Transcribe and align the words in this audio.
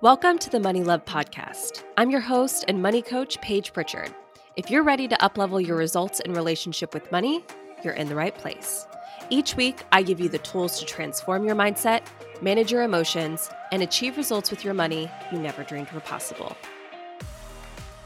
Welcome 0.00 0.38
to 0.38 0.50
the 0.50 0.60
Money 0.60 0.84
Love 0.84 1.04
Podcast. 1.06 1.82
I'm 1.96 2.08
your 2.08 2.20
host 2.20 2.64
and 2.68 2.80
money 2.80 3.02
coach, 3.02 3.40
Paige 3.40 3.72
Pritchard. 3.72 4.14
If 4.54 4.70
you're 4.70 4.84
ready 4.84 5.08
to 5.08 5.16
uplevel 5.16 5.66
your 5.66 5.76
results 5.76 6.20
in 6.20 6.34
relationship 6.34 6.94
with 6.94 7.10
money, 7.10 7.44
you're 7.82 7.94
in 7.94 8.08
the 8.08 8.14
right 8.14 8.32
place. 8.32 8.86
Each 9.28 9.56
week, 9.56 9.82
I 9.90 10.04
give 10.04 10.20
you 10.20 10.28
the 10.28 10.38
tools 10.38 10.78
to 10.78 10.86
transform 10.86 11.44
your 11.44 11.56
mindset, 11.56 12.02
manage 12.40 12.70
your 12.70 12.84
emotions, 12.84 13.50
and 13.72 13.82
achieve 13.82 14.16
results 14.16 14.52
with 14.52 14.64
your 14.64 14.72
money 14.72 15.10
you 15.32 15.38
never 15.40 15.64
dreamed 15.64 15.90
were 15.90 15.98
possible. 15.98 16.56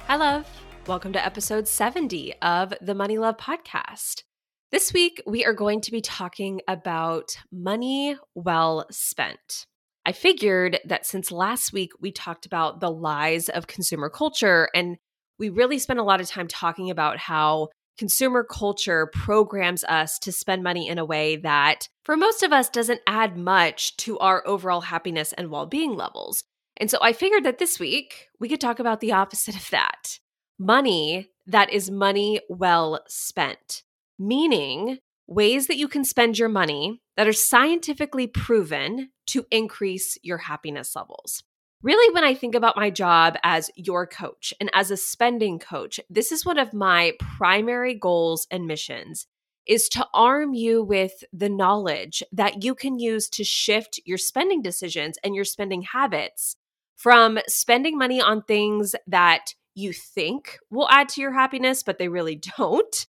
Hi, 0.07 0.17
love. 0.17 0.47
Welcome 0.87 1.13
to 1.13 1.23
episode 1.23 1.69
70 1.69 2.33
of 2.41 2.73
the 2.81 2.95
Money 2.95 3.19
Love 3.19 3.37
Podcast. 3.37 4.23
This 4.71 4.95
week, 4.95 5.23
we 5.27 5.45
are 5.45 5.53
going 5.53 5.83
to 5.83 5.91
be 5.91 6.01
talking 6.01 6.63
about 6.67 7.37
money 7.53 8.17
well 8.35 8.87
spent. 8.91 9.67
I 10.05 10.13
figured 10.13 10.81
that 10.85 11.07
since 11.07 11.31
last 11.31 11.73
week 11.73 11.93
we 12.01 12.11
talked 12.11 12.47
about 12.47 12.81
the 12.81 12.91
lies 12.91 13.49
of 13.49 13.67
consumer 13.67 14.09
culture, 14.11 14.69
and 14.75 14.97
we 15.39 15.49
really 15.49 15.79
spent 15.79 16.01
a 16.01 16.05
lot 16.05 16.21
of 16.21 16.29
time 16.29 16.49
talking 16.49 16.91
about 16.91 17.19
how 17.19 17.69
consumer 17.99 18.43
culture 18.43 19.09
programs 19.13 19.85
us 19.85 20.19
to 20.21 20.33
spend 20.33 20.63
money 20.63 20.89
in 20.89 20.99
a 20.99 21.05
way 21.05 21.37
that, 21.37 21.89
for 22.05 22.17
most 22.17 22.43
of 22.43 22.53
us, 22.53 22.69
doesn't 22.69 23.01
add 23.07 23.37
much 23.37 23.97
to 23.99 24.19
our 24.19 24.43
overall 24.47 24.81
happiness 24.81 25.33
and 25.35 25.51
well 25.51 25.67
being 25.67 25.95
levels. 25.95 26.43
And 26.79 26.91
so 26.91 26.99
I 27.01 27.13
figured 27.13 27.45
that 27.45 27.59
this 27.59 27.79
week 27.79 28.29
we 28.41 28.49
could 28.49 28.61
talk 28.61 28.79
about 28.79 29.01
the 29.01 29.13
opposite 29.13 29.57
of 29.57 29.71
that 29.71 30.19
money 30.59 31.29
that 31.47 31.71
is 31.71 31.91
money 31.91 32.41
well 32.49 33.01
spent, 33.09 33.83
meaning 34.19 34.99
ways 35.35 35.67
that 35.67 35.77
you 35.77 35.89
can 35.89 36.05
spend 36.05 36.39
your 36.39 36.49
money 36.49 37.01
that 37.17 37.27
are 37.27 37.33
scientifically 37.33 38.27
proven 38.27 39.11
to 39.27 39.47
increase 39.51 40.19
your 40.23 40.39
happiness 40.39 40.95
levels. 40.97 41.43
Really, 41.83 42.15
when 42.15 42.23
I 42.23 42.35
think 42.35 42.55
about 42.55 42.77
my 42.77 42.91
job 42.91 43.37
as 43.43 43.71
your 43.75 44.07
coach 44.07 44.55
and 44.61 44.71
as 44.73 44.91
a 44.91 44.97
spending 44.97 45.59
coach, 45.59 45.99
this 46.09 46.31
is 46.31 46.47
one 46.47 46.59
of 46.59 46.73
my 46.73 47.15
primary 47.19 47.95
goals 47.95 48.47
and 48.51 48.67
missions 48.67 49.27
is 49.67 49.89
to 49.89 50.07
arm 50.13 50.55
you 50.55 50.83
with 50.83 51.25
the 51.33 51.49
knowledge 51.49 52.23
that 52.33 52.65
you 52.65 52.75
can 52.75 52.99
use 52.99 53.29
to 53.29 53.45
shift 53.45 54.01
your 54.05 54.19
spending 54.19 54.63
decisions 54.63 55.19
and 55.23 55.35
your 55.35 55.45
spending 55.45 55.83
habits 55.83 56.57
from 56.97 57.39
spending 57.49 57.97
money 57.99 58.21
on 58.21 58.43
things 58.43 58.95
that 59.07 59.55
you 59.75 59.93
think 59.93 60.59
will 60.71 60.89
add 60.91 61.09
to 61.09 61.21
your 61.21 61.33
happiness, 61.33 61.83
but 61.83 61.99
they 61.99 62.09
really 62.09 62.37
don't, 62.59 63.07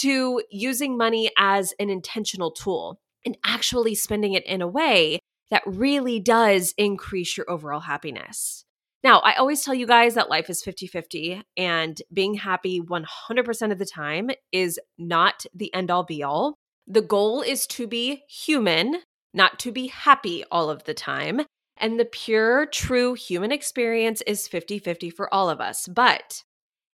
to 0.00 0.42
using 0.50 0.96
money 0.96 1.30
as 1.36 1.72
an 1.78 1.90
intentional 1.90 2.50
tool 2.50 2.98
and 3.24 3.36
actually 3.44 3.94
spending 3.94 4.32
it 4.32 4.44
in 4.46 4.62
a 4.62 4.68
way 4.68 5.18
that 5.50 5.62
really 5.66 6.20
does 6.20 6.74
increase 6.76 7.36
your 7.36 7.50
overall 7.50 7.80
happiness. 7.80 8.64
Now, 9.04 9.20
I 9.20 9.34
always 9.34 9.62
tell 9.62 9.74
you 9.74 9.86
guys 9.86 10.14
that 10.14 10.28
life 10.28 10.50
is 10.50 10.62
50 10.62 10.86
50, 10.88 11.42
and 11.56 12.02
being 12.12 12.34
happy 12.34 12.80
100% 12.80 13.72
of 13.72 13.78
the 13.78 13.86
time 13.86 14.30
is 14.50 14.78
not 14.98 15.46
the 15.54 15.72
end 15.72 15.90
all 15.90 16.02
be 16.02 16.22
all. 16.22 16.54
The 16.86 17.02
goal 17.02 17.42
is 17.42 17.66
to 17.68 17.86
be 17.86 18.22
human, 18.28 19.02
not 19.32 19.58
to 19.60 19.72
be 19.72 19.86
happy 19.86 20.44
all 20.50 20.68
of 20.68 20.84
the 20.84 20.94
time. 20.94 21.42
And 21.76 21.98
the 21.98 22.04
pure, 22.04 22.66
true 22.66 23.14
human 23.14 23.52
experience 23.52 24.20
is 24.22 24.48
50 24.48 24.80
50 24.80 25.10
for 25.10 25.32
all 25.32 25.48
of 25.48 25.60
us. 25.60 25.86
But 25.86 26.42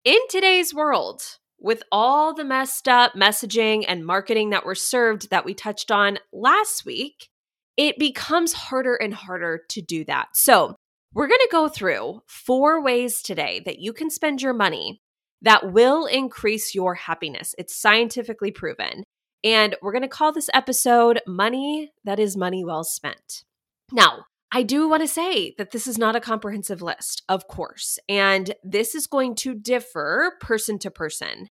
in 0.05 0.19
today's 0.31 0.73
world, 0.73 1.23
with 1.61 1.83
all 1.93 2.35
the 2.35 2.45
messed 2.45 2.89
up 2.89 3.13
messaging 3.15 3.85
and 3.87 4.05
marketing 4.05 4.51
that 4.51 4.65
were 4.65 4.75
served 4.75 5.31
that 5.31 5.45
we 5.45 5.55
touched 5.55 5.91
on 5.91 6.19
last 6.33 6.85
week, 6.85 7.29
it 7.77 7.99
becomes 7.99 8.53
harder 8.53 8.95
and 8.95 9.15
harder 9.15 9.63
to 9.71 9.81
do 9.83 10.05
that. 10.05 10.29
So, 10.35 10.75
we're 11.13 11.27
going 11.27 11.41
to 11.41 11.49
go 11.51 11.69
through 11.69 12.23
four 12.29 12.81
ways 12.83 13.21
today 13.21 13.61
that 13.65 13.81
you 13.81 13.93
can 13.93 14.11
spend 14.11 14.43
your 14.43 14.55
money 14.55 15.01
that 15.43 15.73
will 15.73 16.07
increase 16.07 16.75
your 16.75 16.95
happiness. 16.95 17.55
It's 17.59 17.81
scientifically 17.81 18.53
proven. 18.53 19.03
And 19.43 19.75
we're 19.81 19.93
going 19.93 20.03
to 20.03 20.09
call 20.09 20.33
this 20.33 20.51
episode 20.53 21.21
Money 21.27 21.91
That 22.05 22.21
Is 22.21 22.37
Money 22.37 22.65
Well 22.65 22.85
Spent. 22.85 23.43
Now, 23.91 24.27
I 24.53 24.65
do 24.65 24.89
want 24.89 25.03
to 25.03 25.09
say 25.09 25.55
that 25.59 25.71
this 25.71 25.87
is 25.87 25.97
not 25.97 26.17
a 26.17 26.21
comprehensive 26.21 26.83
list, 26.83 27.23
of 27.29 27.47
course, 27.47 27.99
and 28.09 28.53
this 28.65 28.97
is 28.97 29.07
going 29.07 29.37
to 29.37 29.55
differ 29.55 30.33
person 30.41 30.79
to 30.81 30.91
person. 30.91 31.47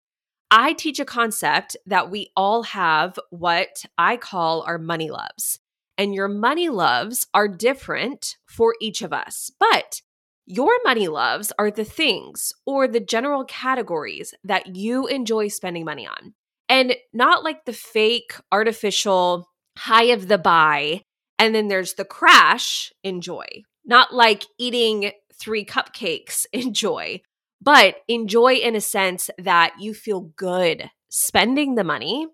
I 0.49 0.73
teach 0.73 0.99
a 0.99 1.05
concept 1.05 1.77
that 1.85 2.09
we 2.09 2.31
all 2.35 2.63
have 2.63 3.19
what 3.29 3.83
I 3.97 4.17
call 4.17 4.63
our 4.63 4.77
money 4.77 5.11
loves. 5.11 5.59
And 5.97 6.13
your 6.13 6.27
money 6.27 6.69
loves 6.69 7.27
are 7.33 7.47
different 7.47 8.37
for 8.47 8.75
each 8.79 9.01
of 9.01 9.11
us. 9.11 9.51
But 9.59 10.01
your 10.45 10.71
money 10.85 11.07
loves 11.07 11.51
are 11.59 11.69
the 11.69 11.83
things 11.83 12.53
or 12.65 12.87
the 12.87 12.99
general 12.99 13.43
categories 13.43 14.33
that 14.43 14.75
you 14.75 15.07
enjoy 15.07 15.49
spending 15.49 15.83
money 15.83 16.07
on. 16.07 16.33
And 16.69 16.95
not 17.13 17.43
like 17.43 17.65
the 17.65 17.73
fake, 17.73 18.33
artificial 18.51 19.49
high 19.77 20.05
of 20.05 20.27
the 20.27 20.37
buy 20.37 21.01
and 21.39 21.53
then 21.53 21.67
there's 21.67 21.93
the 21.93 22.05
crash, 22.05 22.91
enjoy. 23.03 23.45
Not 23.85 24.13
like 24.13 24.45
eating 24.57 25.11
three 25.33 25.65
cupcakes, 25.65 26.45
enjoy, 26.53 27.21
but 27.61 27.97
enjoy 28.07 28.55
in 28.55 28.75
a 28.75 28.81
sense 28.81 29.29
that 29.37 29.73
you 29.79 29.93
feel 29.93 30.21
good 30.35 30.89
spending 31.09 31.75
the 31.75 31.83
money. 31.83 32.27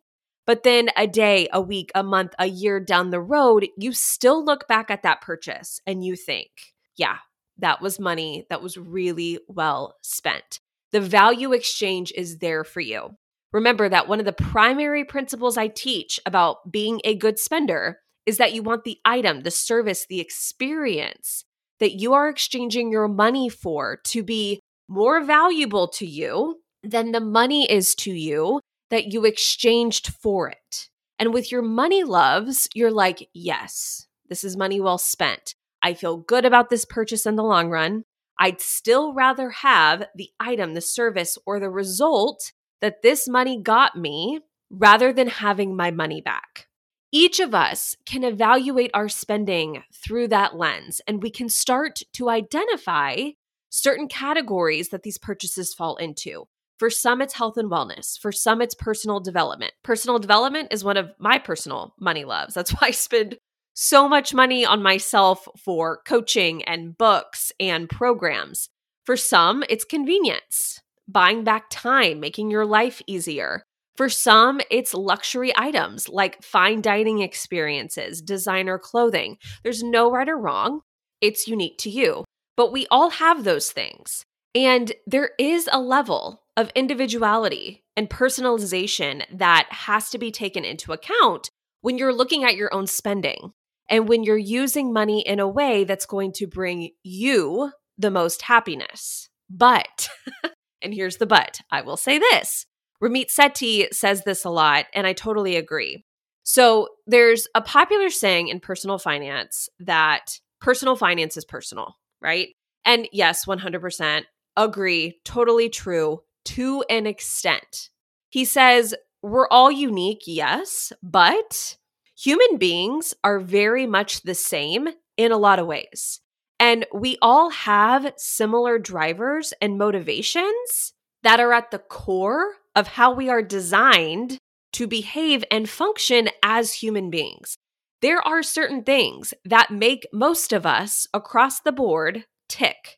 But 0.45 0.63
then 0.63 0.89
a 0.97 1.07
day, 1.07 1.47
a 1.53 1.61
week, 1.61 1.89
a 1.95 2.03
month, 2.03 2.33
a 2.37 2.47
year 2.47 2.79
down 2.81 3.11
the 3.11 3.21
road, 3.21 3.67
you 3.77 3.93
still 3.93 4.43
look 4.43 4.67
back 4.67 4.91
at 4.91 5.03
that 5.03 5.21
purchase 5.21 5.79
and 5.87 6.03
you 6.03 6.17
think, 6.17 6.49
yeah, 6.97 7.17
that 7.59 7.81
was 7.81 7.99
money 7.99 8.45
that 8.49 8.61
was 8.61 8.77
really 8.77 9.39
well 9.47 9.95
spent. 10.01 10.59
The 10.91 10.99
value 10.99 11.53
exchange 11.53 12.11
is 12.15 12.39
there 12.39 12.65
for 12.65 12.81
you. 12.81 13.15
Remember 13.53 13.87
that 13.87 14.07
one 14.07 14.19
of 14.19 14.25
the 14.25 14.33
primary 14.33 15.05
principles 15.05 15.57
I 15.57 15.67
teach 15.67 16.19
about 16.25 16.71
being 16.71 16.99
a 17.05 17.15
good 17.15 17.39
spender 17.39 17.99
is 18.25 18.38
that 18.38 18.53
you 18.53 18.63
want 18.63 18.84
the 18.84 19.00
item, 19.06 19.41
the 19.41 19.51
service, 19.51 20.06
the 20.07 20.19
experience 20.19 21.44
that 21.79 22.00
you 22.00 22.13
are 22.13 22.29
exchanging 22.29 22.91
your 22.91 23.07
money 23.07 23.50
for 23.50 24.00
to 24.06 24.23
be 24.23 24.59
more 24.88 25.23
valuable 25.23 25.88
to 25.88 26.06
you 26.06 26.62
than 26.83 27.12
the 27.12 27.19
money 27.19 27.69
is 27.69 27.95
to 27.95 28.12
you 28.12 28.59
that 28.89 29.12
you 29.12 29.25
exchanged 29.25 30.13
for 30.22 30.50
it. 30.50 30.89
And 31.19 31.33
with 31.33 31.51
your 31.51 31.62
money 31.62 32.03
loves, 32.03 32.67
you're 32.73 32.91
like, 32.91 33.29
yes, 33.33 34.07
this 34.29 34.44
is 34.44 34.57
money 34.57 34.79
well 34.79 34.97
spent. 34.97 35.56
I 35.81 35.94
feel 35.94 36.17
good 36.17 36.45
about 36.45 36.69
this 36.69 36.85
purchase 36.85 37.25
in 37.25 37.35
the 37.35 37.44
long 37.44 37.69
run. 37.69 38.03
I'd 38.39 38.62
still 38.62 39.13
rather 39.13 39.50
have 39.50 40.07
the 40.16 40.29
item, 40.39 40.73
the 40.73 40.81
service, 40.81 41.38
or 41.45 41.59
the 41.59 41.69
result 41.69 42.51
that 42.81 43.01
this 43.01 43.28
money 43.28 43.62
got 43.62 43.95
me 43.95 44.39
rather 44.69 45.13
than 45.13 45.28
having 45.28 45.75
my 45.75 45.91
money 45.91 46.22
back. 46.22 46.67
Each 47.16 47.40
of 47.40 47.53
us 47.53 47.96
can 48.07 48.24
evaluate 48.24 48.90
our 48.96 49.07
spending 49.07 49.84
through 49.94 50.29
that 50.29 50.56
lens, 50.56 51.00
and 51.06 51.22
we 51.22 51.29
can 51.29 51.47
start 51.47 52.00
to 52.13 52.28
identify 52.28 53.28
certain 53.69 54.07
categories 54.07 54.90
that 54.90 55.03
these 55.03 55.19
purchases 55.19 55.75
fall 55.75 55.96
into. 55.97 56.47
For 56.79 56.90
some, 56.90 57.22
it's 57.22 57.35
health 57.35 57.56
and 57.56 57.69
wellness. 57.69 58.18
For 58.18 58.31
some, 58.31 58.63
it's 58.63 58.74
personal 58.74 59.19
development. 59.19 59.74
Personal 59.84 60.18
development 60.18 60.69
is 60.72 60.84
one 60.84 60.97
of 60.97 61.12
my 61.19 61.38
personal 61.38 61.94
money 62.00 62.25
loves. 62.25 62.56
That's 62.56 62.72
why 62.81 62.88
I 62.88 62.91
spend 62.91 63.38
so 63.75 64.09
much 64.09 64.34
money 64.34 64.66
on 64.66 64.81
myself 64.81 65.47
for 65.56 66.01
coaching 66.07 66.63
and 66.63 66.97
books 66.97 67.51
and 67.59 67.88
programs. 67.88 68.69
For 69.06 69.18
some, 69.18 69.63
it's 69.69 69.85
convenience, 69.85 70.81
buying 71.07 71.44
back 71.44 71.66
time, 71.69 72.19
making 72.19 72.50
your 72.50 72.66
life 72.66 73.03
easier. 73.06 73.66
For 73.95 74.09
some, 74.09 74.59
it's 74.71 74.93
luxury 74.93 75.53
items 75.55 76.09
like 76.09 76.43
fine 76.43 76.81
dining 76.81 77.19
experiences, 77.19 78.21
designer 78.21 78.79
clothing. 78.79 79.37
There's 79.63 79.83
no 79.83 80.09
right 80.11 80.27
or 80.27 80.37
wrong, 80.37 80.81
it's 81.21 81.47
unique 81.47 81.77
to 81.79 81.89
you. 81.89 82.25
But 82.57 82.71
we 82.71 82.88
all 82.89 83.12
have 83.12 83.44
those 83.44 83.71
things. 83.71 84.23
And 84.56 84.91
there 85.07 85.31
is 85.39 85.69
a 85.71 85.79
level 85.79 86.44
of 86.57 86.71
individuality 86.75 87.83
and 87.97 88.09
personalization 88.09 89.23
that 89.31 89.68
has 89.69 90.09
to 90.12 90.18
be 90.18 90.31
taken 90.31 90.63
into 90.63 90.94
account 90.94 91.50
when 91.81 91.97
you're 91.97 92.13
looking 92.13 92.44
at 92.44 92.56
your 92.56 92.73
own 92.73 92.88
spending 92.88 93.53
and 93.89 94.07
when 94.07 94.23
you're 94.23 94.38
using 94.38 94.94
money 94.94 95.21
in 95.21 95.39
a 95.39 95.47
way 95.47 95.83
that's 95.83 96.06
going 96.06 96.31
to 96.33 96.47
bring 96.47 96.89
you 97.03 97.71
the 97.97 98.12
most 98.12 98.44
happiness. 98.44 99.29
But, 99.50 100.09
and 100.81 100.94
here's 100.94 101.18
the 101.18 101.25
but 101.25 101.59
I 101.71 101.81
will 101.81 101.97
say 101.97 102.19
this 102.19 102.65
Ramit 103.03 103.29
Sethi 103.29 103.94
says 103.94 104.23
this 104.23 104.45
a 104.45 104.50
lot, 104.50 104.85
and 104.94 105.05
I 105.05 105.11
totally 105.11 105.57
agree. 105.57 106.05
So 106.44 106.88
there's 107.05 107.47
a 107.53 107.61
popular 107.61 108.09
saying 108.09 108.47
in 108.47 108.61
personal 108.61 108.97
finance 108.97 109.67
that 109.79 110.39
personal 110.61 110.95
finance 110.95 111.35
is 111.35 111.44
personal, 111.44 111.97
right? 112.21 112.50
And 112.85 113.09
yes, 113.11 113.45
100% 113.45 114.23
agree, 114.55 115.19
totally 115.25 115.69
true 115.69 116.21
to 116.45 116.83
an 116.89 117.05
extent. 117.05 117.89
He 118.29 118.45
says, 118.45 118.95
We're 119.21 119.47
all 119.49 119.71
unique, 119.71 120.23
yes, 120.25 120.94
but 121.01 121.77
human 122.17 122.57
beings 122.57 123.13
are 123.23 123.39
very 123.39 123.85
much 123.85 124.21
the 124.21 124.35
same 124.35 124.88
in 125.17 125.31
a 125.31 125.38
lot 125.38 125.59
of 125.59 125.67
ways. 125.67 126.21
And 126.59 126.85
we 126.94 127.17
all 127.21 127.49
have 127.49 128.13
similar 128.15 128.79
drivers 128.79 129.53
and 129.61 129.77
motivations 129.77 130.94
that 131.23 131.41
are 131.41 131.51
at 131.51 131.71
the 131.71 131.79
core 131.79 132.53
of 132.75 132.87
how 132.87 133.13
we 133.13 133.29
are 133.29 133.41
designed 133.41 134.37
to 134.73 134.87
behave 134.87 135.43
and 135.51 135.69
function 135.69 136.29
as 136.43 136.73
human 136.73 137.09
beings. 137.09 137.55
There 138.01 138.21
are 138.27 138.43
certain 138.43 138.83
things 138.83 139.33
that 139.45 139.71
make 139.71 140.07
most 140.11 140.51
of 140.51 140.65
us 140.65 141.07
across 141.13 141.61
the 141.61 141.71
board 141.71 142.25
tick. 142.49 142.97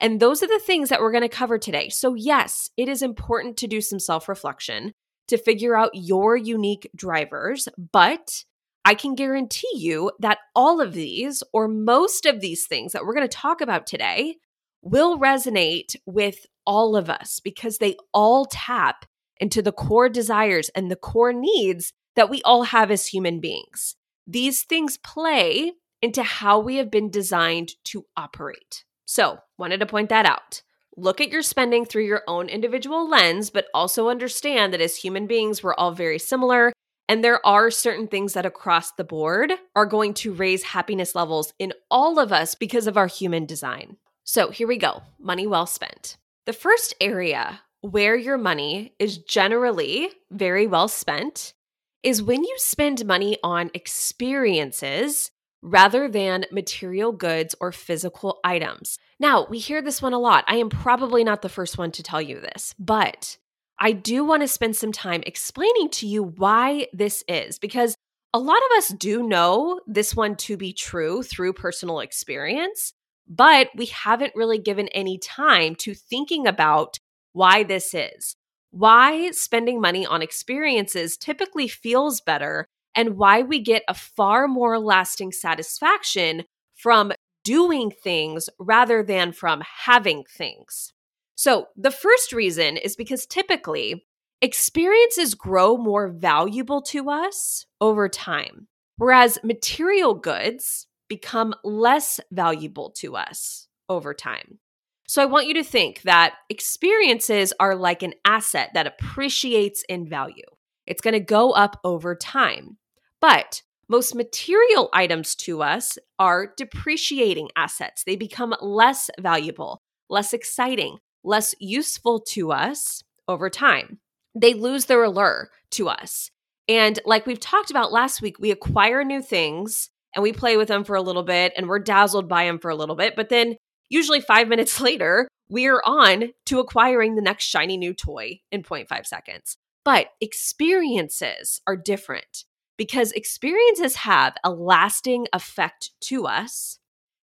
And 0.00 0.20
those 0.20 0.42
are 0.42 0.48
the 0.48 0.62
things 0.64 0.88
that 0.88 1.00
we're 1.00 1.10
going 1.12 1.22
to 1.22 1.28
cover 1.28 1.58
today. 1.58 1.88
So, 1.88 2.14
yes, 2.14 2.70
it 2.76 2.88
is 2.88 3.02
important 3.02 3.56
to 3.58 3.66
do 3.66 3.80
some 3.80 3.98
self 3.98 4.28
reflection 4.28 4.92
to 5.28 5.36
figure 5.36 5.76
out 5.76 5.90
your 5.94 6.36
unique 6.36 6.88
drivers, 6.94 7.68
but 7.92 8.44
I 8.84 8.94
can 8.94 9.16
guarantee 9.16 9.72
you 9.74 10.12
that 10.20 10.38
all 10.54 10.80
of 10.80 10.92
these, 10.92 11.42
or 11.52 11.66
most 11.66 12.24
of 12.24 12.40
these 12.40 12.66
things 12.66 12.92
that 12.92 13.04
we're 13.04 13.14
going 13.14 13.28
to 13.28 13.36
talk 13.36 13.60
about 13.60 13.86
today, 13.86 14.36
will 14.82 15.18
resonate 15.18 15.96
with 16.06 16.46
all 16.64 16.96
of 16.96 17.10
us 17.10 17.40
because 17.40 17.78
they 17.78 17.96
all 18.14 18.46
tap 18.46 19.04
into 19.38 19.62
the 19.62 19.72
core 19.72 20.08
desires 20.08 20.68
and 20.70 20.90
the 20.90 20.96
core 20.96 21.32
needs 21.32 21.92
that 22.14 22.30
we 22.30 22.42
all 22.42 22.64
have 22.64 22.90
as 22.90 23.08
human 23.08 23.40
beings. 23.40 23.96
These 24.26 24.62
things 24.62 24.96
play 24.98 25.72
into 26.02 26.22
how 26.22 26.58
we 26.58 26.76
have 26.76 26.90
been 26.90 27.10
designed 27.10 27.72
to 27.84 28.06
operate. 28.16 28.84
So, 29.04 29.38
wanted 29.56 29.80
to 29.80 29.86
point 29.86 30.08
that 30.08 30.26
out. 30.26 30.62
Look 30.96 31.20
at 31.20 31.30
your 31.30 31.42
spending 31.42 31.84
through 31.84 32.04
your 32.06 32.22
own 32.26 32.48
individual 32.48 33.08
lens, 33.08 33.50
but 33.50 33.66
also 33.74 34.08
understand 34.08 34.72
that 34.72 34.80
as 34.80 34.96
human 34.96 35.26
beings, 35.26 35.62
we're 35.62 35.74
all 35.74 35.92
very 35.92 36.18
similar. 36.18 36.72
And 37.08 37.22
there 37.22 37.44
are 37.46 37.70
certain 37.70 38.08
things 38.08 38.32
that 38.32 38.46
across 38.46 38.92
the 38.92 39.04
board 39.04 39.52
are 39.76 39.86
going 39.86 40.14
to 40.14 40.32
raise 40.32 40.64
happiness 40.64 41.14
levels 41.14 41.52
in 41.58 41.72
all 41.90 42.18
of 42.18 42.32
us 42.32 42.54
because 42.54 42.86
of 42.86 42.96
our 42.96 43.06
human 43.06 43.46
design. 43.46 43.98
So 44.24 44.50
here 44.50 44.66
we 44.66 44.76
go 44.76 45.02
money 45.20 45.46
well 45.46 45.66
spent. 45.66 46.16
The 46.46 46.52
first 46.52 46.94
area 47.00 47.60
where 47.90 48.16
your 48.16 48.36
money 48.36 48.92
is 48.98 49.18
generally 49.18 50.10
very 50.30 50.66
well 50.66 50.88
spent 50.88 51.54
is 52.02 52.22
when 52.22 52.42
you 52.42 52.54
spend 52.58 53.06
money 53.06 53.36
on 53.44 53.70
experiences 53.74 55.30
rather 55.62 56.08
than 56.08 56.44
material 56.50 57.12
goods 57.12 57.54
or 57.60 57.70
physical 57.70 58.40
items. 58.44 58.98
Now, 59.20 59.46
we 59.48 59.58
hear 59.58 59.82
this 59.82 60.02
one 60.02 60.12
a 60.12 60.18
lot. 60.18 60.44
I 60.48 60.56
am 60.56 60.68
probably 60.68 61.22
not 61.22 61.42
the 61.42 61.48
first 61.48 61.78
one 61.78 61.92
to 61.92 62.02
tell 62.02 62.20
you 62.20 62.40
this, 62.40 62.74
but 62.78 63.38
I 63.78 63.92
do 63.92 64.24
want 64.24 64.42
to 64.42 64.48
spend 64.48 64.74
some 64.74 64.92
time 64.92 65.22
explaining 65.24 65.88
to 65.90 66.08
you 66.08 66.22
why 66.24 66.88
this 66.92 67.22
is 67.28 67.58
because 67.58 67.96
a 68.34 68.38
lot 68.38 68.58
of 68.58 68.78
us 68.78 68.88
do 68.88 69.22
know 69.22 69.80
this 69.86 70.14
one 70.14 70.34
to 70.36 70.56
be 70.56 70.72
true 70.72 71.22
through 71.22 71.52
personal 71.52 72.00
experience, 72.00 72.92
but 73.28 73.68
we 73.76 73.86
haven't 73.86 74.34
really 74.34 74.58
given 74.58 74.88
any 74.88 75.18
time 75.18 75.74
to 75.76 75.94
thinking 75.94 76.46
about 76.46 76.98
why 77.36 77.62
this 77.62 77.92
is. 77.92 78.34
Why 78.70 79.30
spending 79.30 79.78
money 79.78 80.06
on 80.06 80.22
experiences 80.22 81.18
typically 81.18 81.68
feels 81.68 82.22
better 82.22 82.66
and 82.94 83.18
why 83.18 83.42
we 83.42 83.60
get 83.60 83.82
a 83.88 83.94
far 83.94 84.48
more 84.48 84.78
lasting 84.78 85.32
satisfaction 85.32 86.44
from 86.74 87.12
doing 87.44 87.90
things 87.90 88.48
rather 88.58 89.02
than 89.02 89.32
from 89.32 89.62
having 89.84 90.24
things. 90.24 90.94
So, 91.34 91.66
the 91.76 91.90
first 91.90 92.32
reason 92.32 92.78
is 92.78 92.96
because 92.96 93.26
typically 93.26 94.06
experiences 94.40 95.34
grow 95.34 95.76
more 95.76 96.08
valuable 96.08 96.80
to 96.92 97.10
us 97.10 97.66
over 97.82 98.08
time, 98.08 98.66
whereas 98.96 99.38
material 99.44 100.14
goods 100.14 100.86
become 101.06 101.54
less 101.62 102.18
valuable 102.32 102.90
to 102.92 103.14
us 103.14 103.68
over 103.90 104.14
time. 104.14 104.58
So, 105.06 105.22
I 105.22 105.26
want 105.26 105.46
you 105.46 105.54
to 105.54 105.64
think 105.64 106.02
that 106.02 106.34
experiences 106.48 107.52
are 107.60 107.74
like 107.74 108.02
an 108.02 108.14
asset 108.24 108.70
that 108.74 108.86
appreciates 108.86 109.84
in 109.88 110.08
value. 110.08 110.44
It's 110.86 111.00
going 111.00 111.14
to 111.14 111.20
go 111.20 111.52
up 111.52 111.80
over 111.84 112.14
time. 112.14 112.78
But 113.20 113.62
most 113.88 114.14
material 114.14 114.88
items 114.92 115.34
to 115.36 115.62
us 115.62 115.98
are 116.18 116.52
depreciating 116.56 117.50
assets. 117.56 118.02
They 118.04 118.16
become 118.16 118.54
less 118.60 119.10
valuable, 119.18 119.80
less 120.08 120.32
exciting, 120.32 120.98
less 121.22 121.54
useful 121.60 122.20
to 122.20 122.52
us 122.52 123.02
over 123.28 123.48
time. 123.48 123.98
They 124.34 124.54
lose 124.54 124.86
their 124.86 125.04
allure 125.04 125.50
to 125.72 125.88
us. 125.88 126.30
And 126.68 126.98
like 127.04 127.26
we've 127.26 127.40
talked 127.40 127.70
about 127.70 127.92
last 127.92 128.20
week, 128.20 128.38
we 128.38 128.50
acquire 128.50 129.04
new 129.04 129.22
things 129.22 129.88
and 130.14 130.22
we 130.22 130.32
play 130.32 130.56
with 130.56 130.68
them 130.68 130.82
for 130.84 130.96
a 130.96 131.02
little 131.02 131.22
bit 131.22 131.52
and 131.56 131.68
we're 131.68 131.78
dazzled 131.78 132.28
by 132.28 132.44
them 132.44 132.58
for 132.58 132.70
a 132.70 132.76
little 132.76 132.96
bit. 132.96 133.14
But 133.14 133.28
then, 133.28 133.56
usually 133.88 134.20
five 134.20 134.48
minutes 134.52 134.80
later, 134.80 135.28
we're 135.48 135.82
on 135.84 136.32
to 136.46 136.58
acquiring 136.58 137.14
the 137.14 137.22
next 137.22 137.44
shiny 137.44 137.76
new 137.76 137.94
toy 137.94 138.40
in 138.50 138.62
0.5 138.62 139.06
seconds. 139.06 139.56
But 139.84 140.08
experiences 140.20 141.60
are 141.66 141.76
different 141.76 142.44
because 142.76 143.12
experiences 143.12 143.96
have 143.96 144.34
a 144.42 144.50
lasting 144.50 145.26
effect 145.32 145.90
to 146.02 146.26
us 146.26 146.78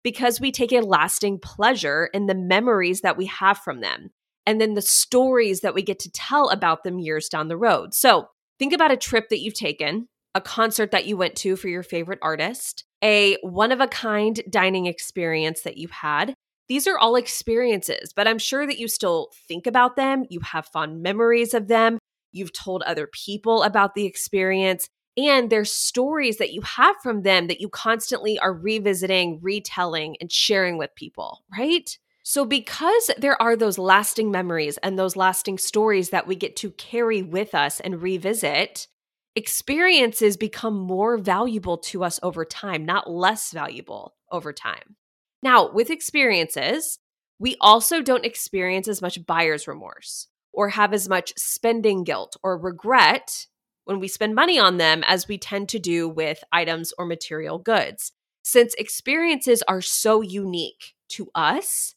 because 0.02 0.40
we 0.40 0.52
take 0.52 0.72
a 0.72 0.80
lasting 0.80 1.38
pleasure 1.38 2.10
in 2.12 2.26
the 2.26 2.34
memories 2.34 3.00
that 3.00 3.16
we 3.16 3.26
have 3.26 3.58
from 3.58 3.80
them 3.80 4.10
and 4.46 4.60
then 4.60 4.74
the 4.74 4.82
stories 4.82 5.60
that 5.60 5.74
we 5.74 5.82
get 5.82 5.98
to 6.00 6.10
tell 6.10 6.48
about 6.48 6.84
them 6.84 6.98
years 6.98 7.28
down 7.28 7.48
the 7.48 7.56
road. 7.56 7.94
So, 7.94 8.28
think 8.58 8.72
about 8.72 8.90
a 8.90 8.96
trip 8.96 9.28
that 9.28 9.40
you've 9.40 9.54
taken, 9.54 10.08
a 10.34 10.40
concert 10.40 10.90
that 10.90 11.06
you 11.06 11.16
went 11.16 11.36
to 11.36 11.56
for 11.56 11.68
your 11.68 11.82
favorite 11.82 12.18
artist, 12.22 12.84
a 13.02 13.36
one 13.42 13.72
of 13.72 13.80
a 13.80 13.86
kind 13.86 14.40
dining 14.48 14.86
experience 14.86 15.62
that 15.62 15.76
you 15.76 15.88
had. 15.88 16.34
These 16.70 16.86
are 16.86 16.96
all 16.96 17.16
experiences, 17.16 18.12
but 18.14 18.28
I'm 18.28 18.38
sure 18.38 18.64
that 18.64 18.78
you 18.78 18.86
still 18.86 19.30
think 19.48 19.66
about 19.66 19.96
them. 19.96 20.24
You 20.30 20.38
have 20.40 20.68
fond 20.68 21.02
memories 21.02 21.52
of 21.52 21.66
them. 21.66 21.98
You've 22.30 22.52
told 22.52 22.82
other 22.82 23.08
people 23.08 23.64
about 23.64 23.94
the 23.94 24.06
experience 24.06 24.88
and 25.16 25.50
there's 25.50 25.72
stories 25.72 26.38
that 26.38 26.52
you 26.52 26.60
have 26.60 26.94
from 27.02 27.22
them 27.22 27.48
that 27.48 27.60
you 27.60 27.68
constantly 27.68 28.38
are 28.38 28.54
revisiting, 28.54 29.40
retelling, 29.42 30.16
and 30.20 30.30
sharing 30.30 30.78
with 30.78 30.94
people, 30.94 31.44
right? 31.58 31.98
So, 32.22 32.44
because 32.44 33.10
there 33.18 33.40
are 33.42 33.56
those 33.56 33.76
lasting 33.76 34.30
memories 34.30 34.78
and 34.78 34.96
those 34.96 35.16
lasting 35.16 35.58
stories 35.58 36.10
that 36.10 36.28
we 36.28 36.36
get 36.36 36.54
to 36.56 36.70
carry 36.70 37.22
with 37.22 37.52
us 37.52 37.80
and 37.80 38.00
revisit, 38.00 38.86
experiences 39.34 40.36
become 40.36 40.78
more 40.78 41.18
valuable 41.18 41.78
to 41.78 42.04
us 42.04 42.20
over 42.22 42.44
time, 42.44 42.86
not 42.86 43.10
less 43.10 43.50
valuable 43.50 44.14
over 44.30 44.52
time. 44.52 44.96
Now, 45.42 45.70
with 45.72 45.90
experiences, 45.90 46.98
we 47.38 47.56
also 47.60 48.02
don't 48.02 48.26
experience 48.26 48.86
as 48.88 49.00
much 49.00 49.24
buyer's 49.24 49.66
remorse 49.66 50.28
or 50.52 50.68
have 50.70 50.92
as 50.92 51.08
much 51.08 51.32
spending 51.36 52.04
guilt 52.04 52.36
or 52.42 52.58
regret 52.58 53.46
when 53.84 53.98
we 53.98 54.08
spend 54.08 54.34
money 54.34 54.58
on 54.58 54.76
them 54.76 55.02
as 55.06 55.26
we 55.26 55.38
tend 55.38 55.68
to 55.70 55.78
do 55.78 56.08
with 56.08 56.44
items 56.52 56.92
or 56.98 57.06
material 57.06 57.58
goods. 57.58 58.12
Since 58.42 58.74
experiences 58.74 59.62
are 59.66 59.80
so 59.80 60.20
unique 60.20 60.94
to 61.10 61.30
us, 61.34 61.94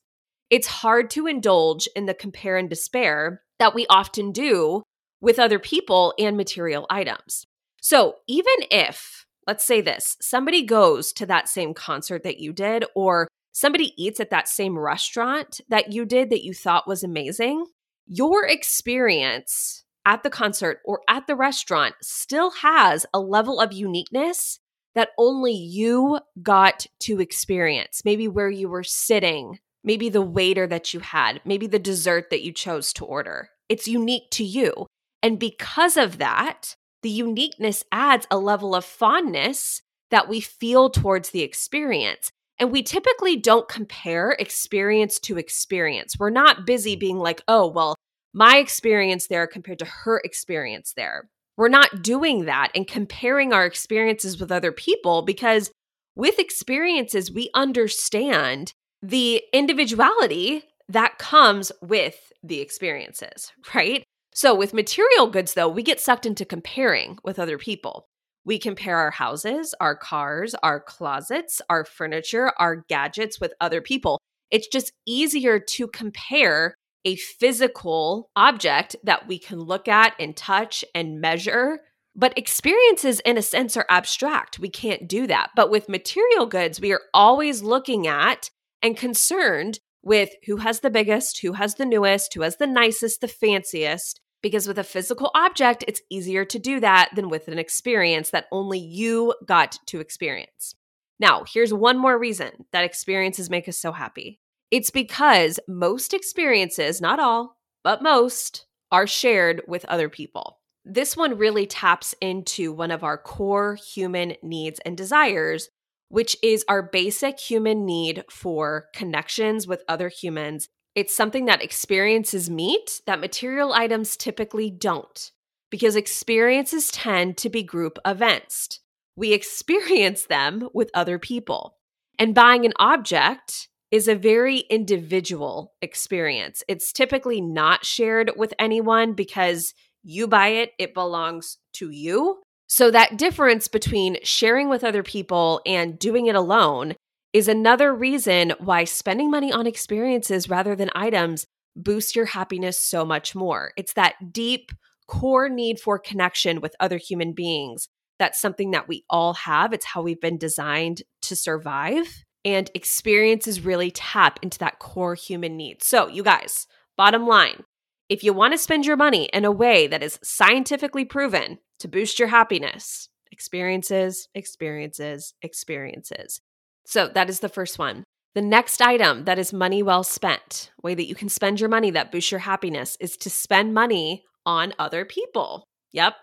it's 0.50 0.68
hard 0.68 1.10
to 1.12 1.28
indulge 1.28 1.88
in 1.96 2.06
the 2.06 2.14
compare 2.14 2.58
and 2.58 2.70
despair 2.70 3.42
that 3.60 3.76
we 3.76 3.86
often 3.90 4.32
do 4.32 4.84
with 5.22 5.40
other 5.40 5.60
people 5.60 6.14
and 6.20 6.38
material 6.38 6.86
items. 6.90 7.46
So, 7.82 8.16
even 8.28 8.54
if, 8.72 9.26
let's 9.48 9.66
say 9.66 9.82
this, 9.82 10.18
somebody 10.22 10.64
goes 10.64 11.12
to 11.14 11.26
that 11.26 11.50
same 11.50 11.74
concert 11.74 12.24
that 12.24 12.40
you 12.40 12.54
did, 12.54 12.86
or 12.96 13.28
somebody 13.54 13.94
eats 13.96 14.20
at 14.20 14.32
that 14.32 14.50
same 14.50 14.78
restaurant 14.78 15.62
that 15.70 15.94
you 15.94 16.04
did 16.04 16.30
that 16.32 16.44
you 16.44 16.54
thought 16.54 16.88
was 16.88 17.04
amazing, 17.04 17.66
your 18.06 18.46
experience 18.46 19.86
at 20.06 20.24
the 20.24 20.30
concert 20.30 20.80
or 20.84 21.02
at 21.08 21.28
the 21.28 21.36
restaurant 21.36 21.96
still 22.02 22.52
has 22.52 23.06
a 23.14 23.20
level 23.20 23.62
of 23.62 23.72
uniqueness 23.72 24.60
that 24.96 25.10
only 25.18 25.54
you 25.54 26.20
got 26.42 26.86
to 27.00 27.22
experience. 27.22 28.02
Maybe 28.04 28.28
where 28.28 28.50
you 28.50 28.68
were 28.70 28.84
sitting, 28.84 29.60
maybe 29.84 30.10
the 30.10 30.22
waiter 30.22 30.68
that 30.68 30.94
you 30.94 31.00
had, 31.00 31.42
maybe 31.46 31.68
the 31.68 31.80
dessert 31.80 32.30
that 32.30 32.44
you 32.44 32.52
chose 32.52 32.92
to 32.94 33.06
order. 33.06 33.50
It's 33.70 33.88
unique 33.88 34.30
to 34.32 34.44
you. 34.44 34.88
And 35.22 35.40
because 35.40 35.96
of 35.96 36.18
that, 36.18 36.76
the 37.02 37.10
uniqueness 37.10 37.84
adds 37.92 38.28
a 38.30 38.38
level 38.38 38.76
of 38.76 38.86
fondness 38.86 39.82
that 40.12 40.30
we 40.30 40.42
feel 40.42 40.90
towards 40.90 41.30
the 41.30 41.42
experience. 41.42 42.32
And 42.60 42.72
we 42.72 42.84
typically 42.84 43.36
don't 43.36 43.68
compare 43.68 44.32
experience 44.40 45.20
to 45.22 45.38
experience. 45.38 46.16
We're 46.20 46.30
not 46.30 46.66
busy 46.66 46.96
being 46.96 47.18
like, 47.18 47.42
oh, 47.48 47.68
well, 47.68 47.96
my 48.34 48.58
experience 48.58 49.28
there 49.28 49.48
compared 49.48 49.80
to 49.80 49.86
her 49.86 50.22
experience 50.24 50.94
there. 50.96 51.30
We're 51.58 51.70
not 51.70 52.02
doing 52.02 52.46
that 52.46 52.72
and 52.74 52.88
comparing 52.88 53.54
our 53.54 53.66
experiences 53.66 54.40
with 54.40 54.52
other 54.52 54.72
people 54.72 55.22
because 55.22 55.72
with 56.16 56.40
experiences, 56.40 57.32
we 57.32 57.50
understand 57.54 58.74
the 59.02 59.44
individuality 59.52 60.64
that 60.90 61.18
comes 61.18 61.72
with 61.82 62.32
the 62.44 62.62
experiences, 62.62 63.52
right? 63.76 64.04
So 64.34 64.56
with 64.56 64.74
material 64.74 65.28
goods, 65.28 65.54
though, 65.54 65.70
we 65.70 65.84
get 65.84 66.00
sucked 66.00 66.26
into 66.26 66.46
comparing 66.46 67.20
with 67.24 67.38
other 67.38 67.58
people. 67.58 68.08
We 68.46 68.60
compare 68.60 68.98
our 68.98 69.12
houses, 69.12 69.74
our 69.80 69.96
cars, 69.96 70.54
our 70.64 70.80
closets, 70.80 71.62
our 71.70 71.86
furniture, 71.86 72.52
our 72.58 72.78
gadgets 72.90 73.40
with 73.40 73.54
other 73.62 73.82
people. 73.82 74.20
It's 74.52 74.68
just 74.68 74.92
easier 75.06 75.60
to 75.60 75.88
compare 75.88 76.76
a 77.06 77.16
physical 77.16 78.30
object 78.36 78.96
that 79.04 79.28
we 79.28 79.40
can 79.40 79.60
look 79.60 79.88
at 79.88 80.14
and 80.20 80.36
touch 80.36 80.86
and 80.94 81.20
measure. 81.20 81.82
But 82.16 82.38
experiences, 82.38 83.20
in 83.22 83.38
a 83.38 83.42
sense, 83.42 83.76
are 83.76 83.86
abstract. 83.90 84.60
We 84.60 84.70
can't 84.70 85.08
do 85.08 85.26
that. 85.28 85.50
But 85.56 85.72
with 85.72 85.90
material 85.90 86.46
goods, 86.46 86.80
we 86.80 86.94
are 86.94 87.02
always 87.14 87.64
looking 87.64 88.08
at 88.08 88.50
and 88.82 88.96
concerned 88.96 89.80
with 90.04 90.30
who 90.46 90.58
has 90.58 90.82
the 90.82 90.90
biggest, 90.90 91.40
who 91.42 91.54
has 91.54 91.76
the 91.76 91.86
newest, 91.86 92.34
who 92.34 92.42
has 92.42 92.58
the 92.58 92.68
nicest, 92.68 93.22
the 93.22 93.28
fanciest. 93.28 94.20
Because 94.44 94.68
with 94.68 94.78
a 94.78 94.84
physical 94.84 95.32
object, 95.34 95.84
it's 95.88 96.02
easier 96.12 96.46
to 96.46 96.60
do 96.60 96.80
that 96.82 97.10
than 97.16 97.30
with 97.30 97.48
an 97.48 97.58
experience 97.58 98.30
that 98.30 98.46
only 98.52 98.78
you 98.78 99.34
got 99.48 99.80
to 99.88 100.00
experience. 100.00 100.76
Now, 101.20 101.46
here's 101.52 101.74
one 101.74 101.98
more 101.98 102.20
reason 102.20 102.66
that 102.72 102.84
experiences 102.84 103.50
make 103.50 103.68
us 103.68 103.78
so 103.78 103.92
happy 103.92 104.40
it's 104.74 104.90
because 104.90 105.60
most 105.68 106.16
experiences, 106.16 107.00
not 107.00 107.20
all, 107.20 107.58
but 107.84 108.02
most, 108.02 108.66
are 108.92 109.06
shared 109.06 109.62
with 109.68 109.86
other 109.86 110.10
people. 110.10 110.62
This 110.84 111.16
one 111.16 111.38
really 111.38 111.68
taps 111.68 112.16
into 112.20 112.74
one 112.74 112.90
of 112.90 113.04
our 113.04 113.18
core 113.18 113.76
human 113.76 114.34
needs 114.42 114.80
and 114.84 114.98
desires, 114.98 115.70
which 116.10 116.36
is 116.42 116.66
our 116.68 116.82
basic 116.82 117.40
human 117.40 117.86
need 117.86 118.24
for 118.32 118.88
connections 118.96 119.68
with 119.68 119.84
other 119.88 120.10
humans. 120.10 120.70
It's 120.96 121.16
something 121.16 121.46
that 121.46 121.64
experiences 121.64 122.50
meet 122.50 123.02
that 123.08 123.20
material 123.20 123.74
items 123.74 124.16
typically 124.16 124.70
don't, 124.70 125.32
because 125.72 125.96
experiences 125.96 126.92
tend 126.92 127.38
to 127.38 127.50
be 127.50 127.64
group 127.64 127.98
events. 128.06 128.80
We 129.16 129.34
experience 129.34 130.26
them 130.26 130.70
with 130.74 130.92
other 130.94 131.18
people. 131.18 131.78
And 132.20 132.36
buying 132.36 132.66
an 132.66 132.74
object 132.78 133.70
is 133.90 134.08
a 134.08 134.16
very 134.16 134.60
individual 134.70 135.74
experience. 135.82 136.64
It's 136.68 136.92
typically 136.92 137.42
not 137.42 137.86
shared 137.86 138.32
with 138.36 138.54
anyone 138.60 139.14
because 139.14 139.74
you 140.04 140.28
buy 140.28 140.48
it, 140.48 140.72
it 140.78 140.94
belongs 140.94 141.58
to 141.74 141.90
you. 141.90 142.42
So, 142.68 142.90
that 142.92 143.18
difference 143.18 143.68
between 143.68 144.18
sharing 144.24 144.70
with 144.70 144.84
other 144.84 145.04
people 145.04 145.62
and 145.66 146.00
doing 146.00 146.26
it 146.26 146.36
alone 146.36 146.96
is 147.34 147.48
another 147.48 147.94
reason 147.94 148.54
why 148.60 148.84
spending 148.84 149.32
money 149.32 149.52
on 149.52 149.68
experiences 149.68 150.50
rather 150.50 150.76
than 150.76 150.92
items 150.96 151.46
boosts 151.76 152.16
your 152.16 152.26
happiness 152.26 152.80
so 152.80 153.04
much 153.04 153.34
more. 153.34 153.74
It's 153.76 153.94
that 153.94 154.32
deep 154.32 154.72
core 155.08 155.50
need 155.50 155.80
for 155.80 155.98
connection 155.98 156.62
with 156.62 156.76
other 156.80 156.98
human 156.98 157.34
beings. 157.34 157.90
That's 158.20 158.40
something 158.40 158.72
that 158.72 158.88
we 158.88 159.04
all 159.10 159.34
have. 159.34 159.74
It's 159.74 159.86
how 159.86 160.04
we've 160.04 160.22
been 160.22 160.38
designed 160.38 161.02
to 161.24 161.36
survive 161.36 162.24
and 162.46 162.70
experiences 162.74 163.62
really 163.62 163.90
tap 163.90 164.40
into 164.42 164.60
that 164.60 164.80
core 164.80 165.16
human 165.16 165.58
need. 165.58 165.82
So, 165.82 166.08
you 166.08 166.24
guys, 166.24 166.68
bottom 166.98 167.26
line, 167.26 167.64
if 168.10 168.24
you 168.24 168.34
want 168.34 168.54
to 168.54 168.58
spend 168.58 168.86
your 168.86 168.98
money 168.98 169.26
in 169.34 169.46
a 169.46 169.52
way 169.52 169.88
that 169.88 170.04
is 170.04 170.20
scientifically 170.24 171.06
proven 171.06 171.58
to 171.80 171.88
boost 171.88 172.20
your 172.20 172.28
happiness, 172.28 173.10
experiences, 173.32 174.28
experiences, 174.36 175.34
experiences. 175.42 176.42
So, 176.86 177.08
that 177.08 177.30
is 177.30 177.40
the 177.40 177.50
first 177.50 177.80
one. 177.80 178.04
The 178.36 178.42
next 178.42 178.82
item 178.82 179.26
that 179.26 179.38
is 179.38 179.54
money 179.54 179.84
well 179.84 180.04
spent, 180.04 180.72
way 180.82 180.96
that 180.96 181.08
you 181.08 181.16
can 181.16 181.30
spend 181.30 181.60
your 181.60 181.70
money 181.70 181.92
that 181.92 182.12
boosts 182.12 182.32
your 182.32 182.40
happiness 182.40 182.98
is 183.00 183.16
to 183.18 183.30
spend 183.30 183.74
money 183.74 184.24
on 184.46 184.74
other 184.80 185.06
people. 185.06 185.66
Yep. 185.92 186.16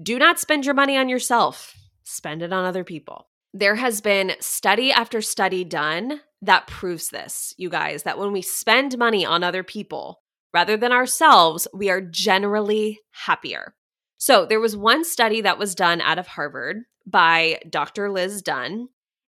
Do 0.00 0.18
not 0.18 0.38
spend 0.38 0.64
your 0.64 0.74
money 0.74 0.96
on 0.96 1.08
yourself. 1.08 1.74
Spend 2.04 2.42
it 2.42 2.52
on 2.52 2.64
other 2.64 2.84
people. 2.84 3.26
There 3.52 3.74
has 3.74 4.00
been 4.00 4.34
study 4.40 4.92
after 4.92 5.20
study 5.20 5.64
done 5.64 6.20
that 6.42 6.68
proves 6.68 7.08
this, 7.08 7.54
you 7.58 7.68
guys, 7.68 8.04
that 8.04 8.18
when 8.18 8.32
we 8.32 8.42
spend 8.42 8.96
money 8.96 9.26
on 9.26 9.42
other 9.42 9.64
people 9.64 10.20
rather 10.54 10.76
than 10.76 10.92
ourselves, 10.92 11.66
we 11.74 11.90
are 11.90 12.00
generally 12.00 13.00
happier. 13.10 13.74
So, 14.16 14.46
there 14.46 14.60
was 14.60 14.76
one 14.76 15.04
study 15.04 15.40
that 15.40 15.58
was 15.58 15.74
done 15.74 16.00
out 16.00 16.18
of 16.18 16.26
Harvard 16.26 16.78
by 17.06 17.60
Dr. 17.68 18.10
Liz 18.10 18.42
Dunn. 18.42 18.88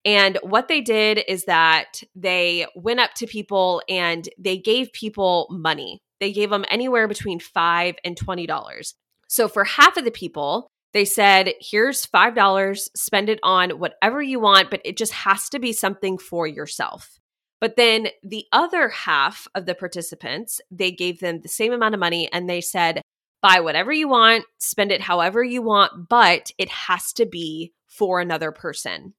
And 0.07 0.39
what 0.43 0.69
they 0.69 0.81
did 0.81 1.21
is 1.27 1.47
that 1.47 2.01
they 2.15 2.67
went 2.77 3.01
up 3.01 3.15
to 3.15 3.27
people 3.27 3.83
and 3.89 4.27
they 4.39 4.57
gave 4.57 4.93
people 4.93 5.49
money. 5.51 6.01
They 6.21 6.33
gave 6.33 6.49
them 6.49 6.65
anywhere 6.71 7.09
between 7.09 7.41
5 7.41 7.97
and 8.05 8.17
$20. 8.17 8.95
So, 9.29 9.49
for 9.49 9.65
half 9.65 9.97
of 9.97 10.05
the 10.05 10.13
people, 10.13 10.69
they 10.93 11.05
said, 11.05 11.53
here's 11.61 12.07
$5, 12.07 12.89
spend 12.97 13.29
it 13.29 13.41
on 13.43 13.71
whatever 13.71 14.23
you 14.23 14.39
want, 14.39 14.71
but 14.71 14.81
it 14.85 14.97
just 14.97 15.13
has 15.13 15.49
to 15.51 15.59
be 15.59 15.73
something 15.73 16.17
for 16.17 16.47
yourself. 16.47 17.19
But 17.61 17.77
then 17.77 18.09
the 18.23 18.47
other 18.53 18.89
half 18.89 19.49
of 19.55 19.67
the 19.67 19.75
participants, 19.75 20.61
they 20.71 20.93
gave 20.93 21.19
them 21.19 21.41
the 21.41 21.49
same 21.49 21.73
amount 21.73 21.95
of 21.95 22.01
money 22.01 22.33
and 22.33 22.49
they 22.49 22.61
said, 22.61 23.03
buy 23.43 23.61
whatever 23.61 23.93
you 23.93 24.09
want, 24.09 24.45
spend 24.59 24.93
it 24.93 25.01
however 25.01 25.43
you 25.43 25.63
want, 25.63 26.09
but 26.09 26.53
it 26.59 26.69
has 26.69 27.13
to 27.15 27.27
be 27.27 27.73
for 27.89 28.21
another 28.21 28.53
person. 28.53 29.15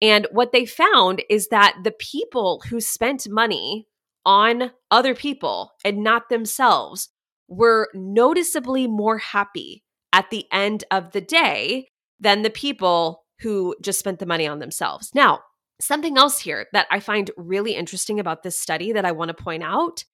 And 0.00 0.26
what 0.30 0.52
they 0.52 0.64
found 0.64 1.22
is 1.28 1.48
that 1.48 1.76
the 1.82 1.92
people 1.92 2.62
who 2.68 2.80
spent 2.80 3.28
money 3.28 3.86
on 4.24 4.70
other 4.90 5.14
people 5.14 5.72
and 5.84 6.02
not 6.02 6.28
themselves 6.28 7.08
were 7.48 7.88
noticeably 7.94 8.86
more 8.86 9.18
happy 9.18 9.82
at 10.12 10.30
the 10.30 10.46
end 10.52 10.84
of 10.90 11.12
the 11.12 11.20
day 11.20 11.88
than 12.20 12.42
the 12.42 12.50
people 12.50 13.24
who 13.40 13.74
just 13.82 13.98
spent 13.98 14.18
the 14.18 14.26
money 14.26 14.46
on 14.46 14.58
themselves. 14.58 15.10
Now, 15.14 15.40
something 15.80 16.18
else 16.18 16.40
here 16.40 16.66
that 16.72 16.86
I 16.90 17.00
find 17.00 17.30
really 17.36 17.74
interesting 17.74 18.18
about 18.18 18.42
this 18.42 18.60
study 18.60 18.92
that 18.92 19.04
I 19.04 19.12
want 19.12 19.28
to 19.28 19.42
point 19.42 19.62
out 19.62 20.04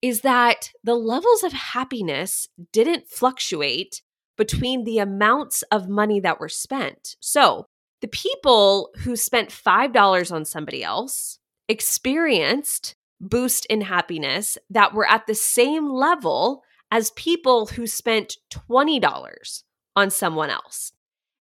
is 0.00 0.22
that 0.22 0.70
the 0.82 0.96
levels 0.96 1.44
of 1.44 1.52
happiness 1.52 2.48
didn't 2.72 3.08
fluctuate 3.08 4.02
between 4.36 4.84
the 4.84 4.98
amounts 4.98 5.62
of 5.70 5.88
money 5.88 6.18
that 6.20 6.40
were 6.40 6.48
spent. 6.48 7.16
So, 7.20 7.66
the 8.02 8.08
people 8.08 8.90
who 8.98 9.16
spent 9.16 9.48
$5 9.48 10.32
on 10.32 10.44
somebody 10.44 10.84
else 10.84 11.38
experienced 11.68 12.96
boost 13.20 13.64
in 13.66 13.80
happiness 13.80 14.58
that 14.68 14.92
were 14.92 15.08
at 15.08 15.26
the 15.26 15.34
same 15.34 15.88
level 15.88 16.64
as 16.90 17.12
people 17.12 17.66
who 17.66 17.86
spent 17.86 18.36
$20 18.52 19.62
on 19.94 20.10
someone 20.10 20.50
else. 20.50 20.92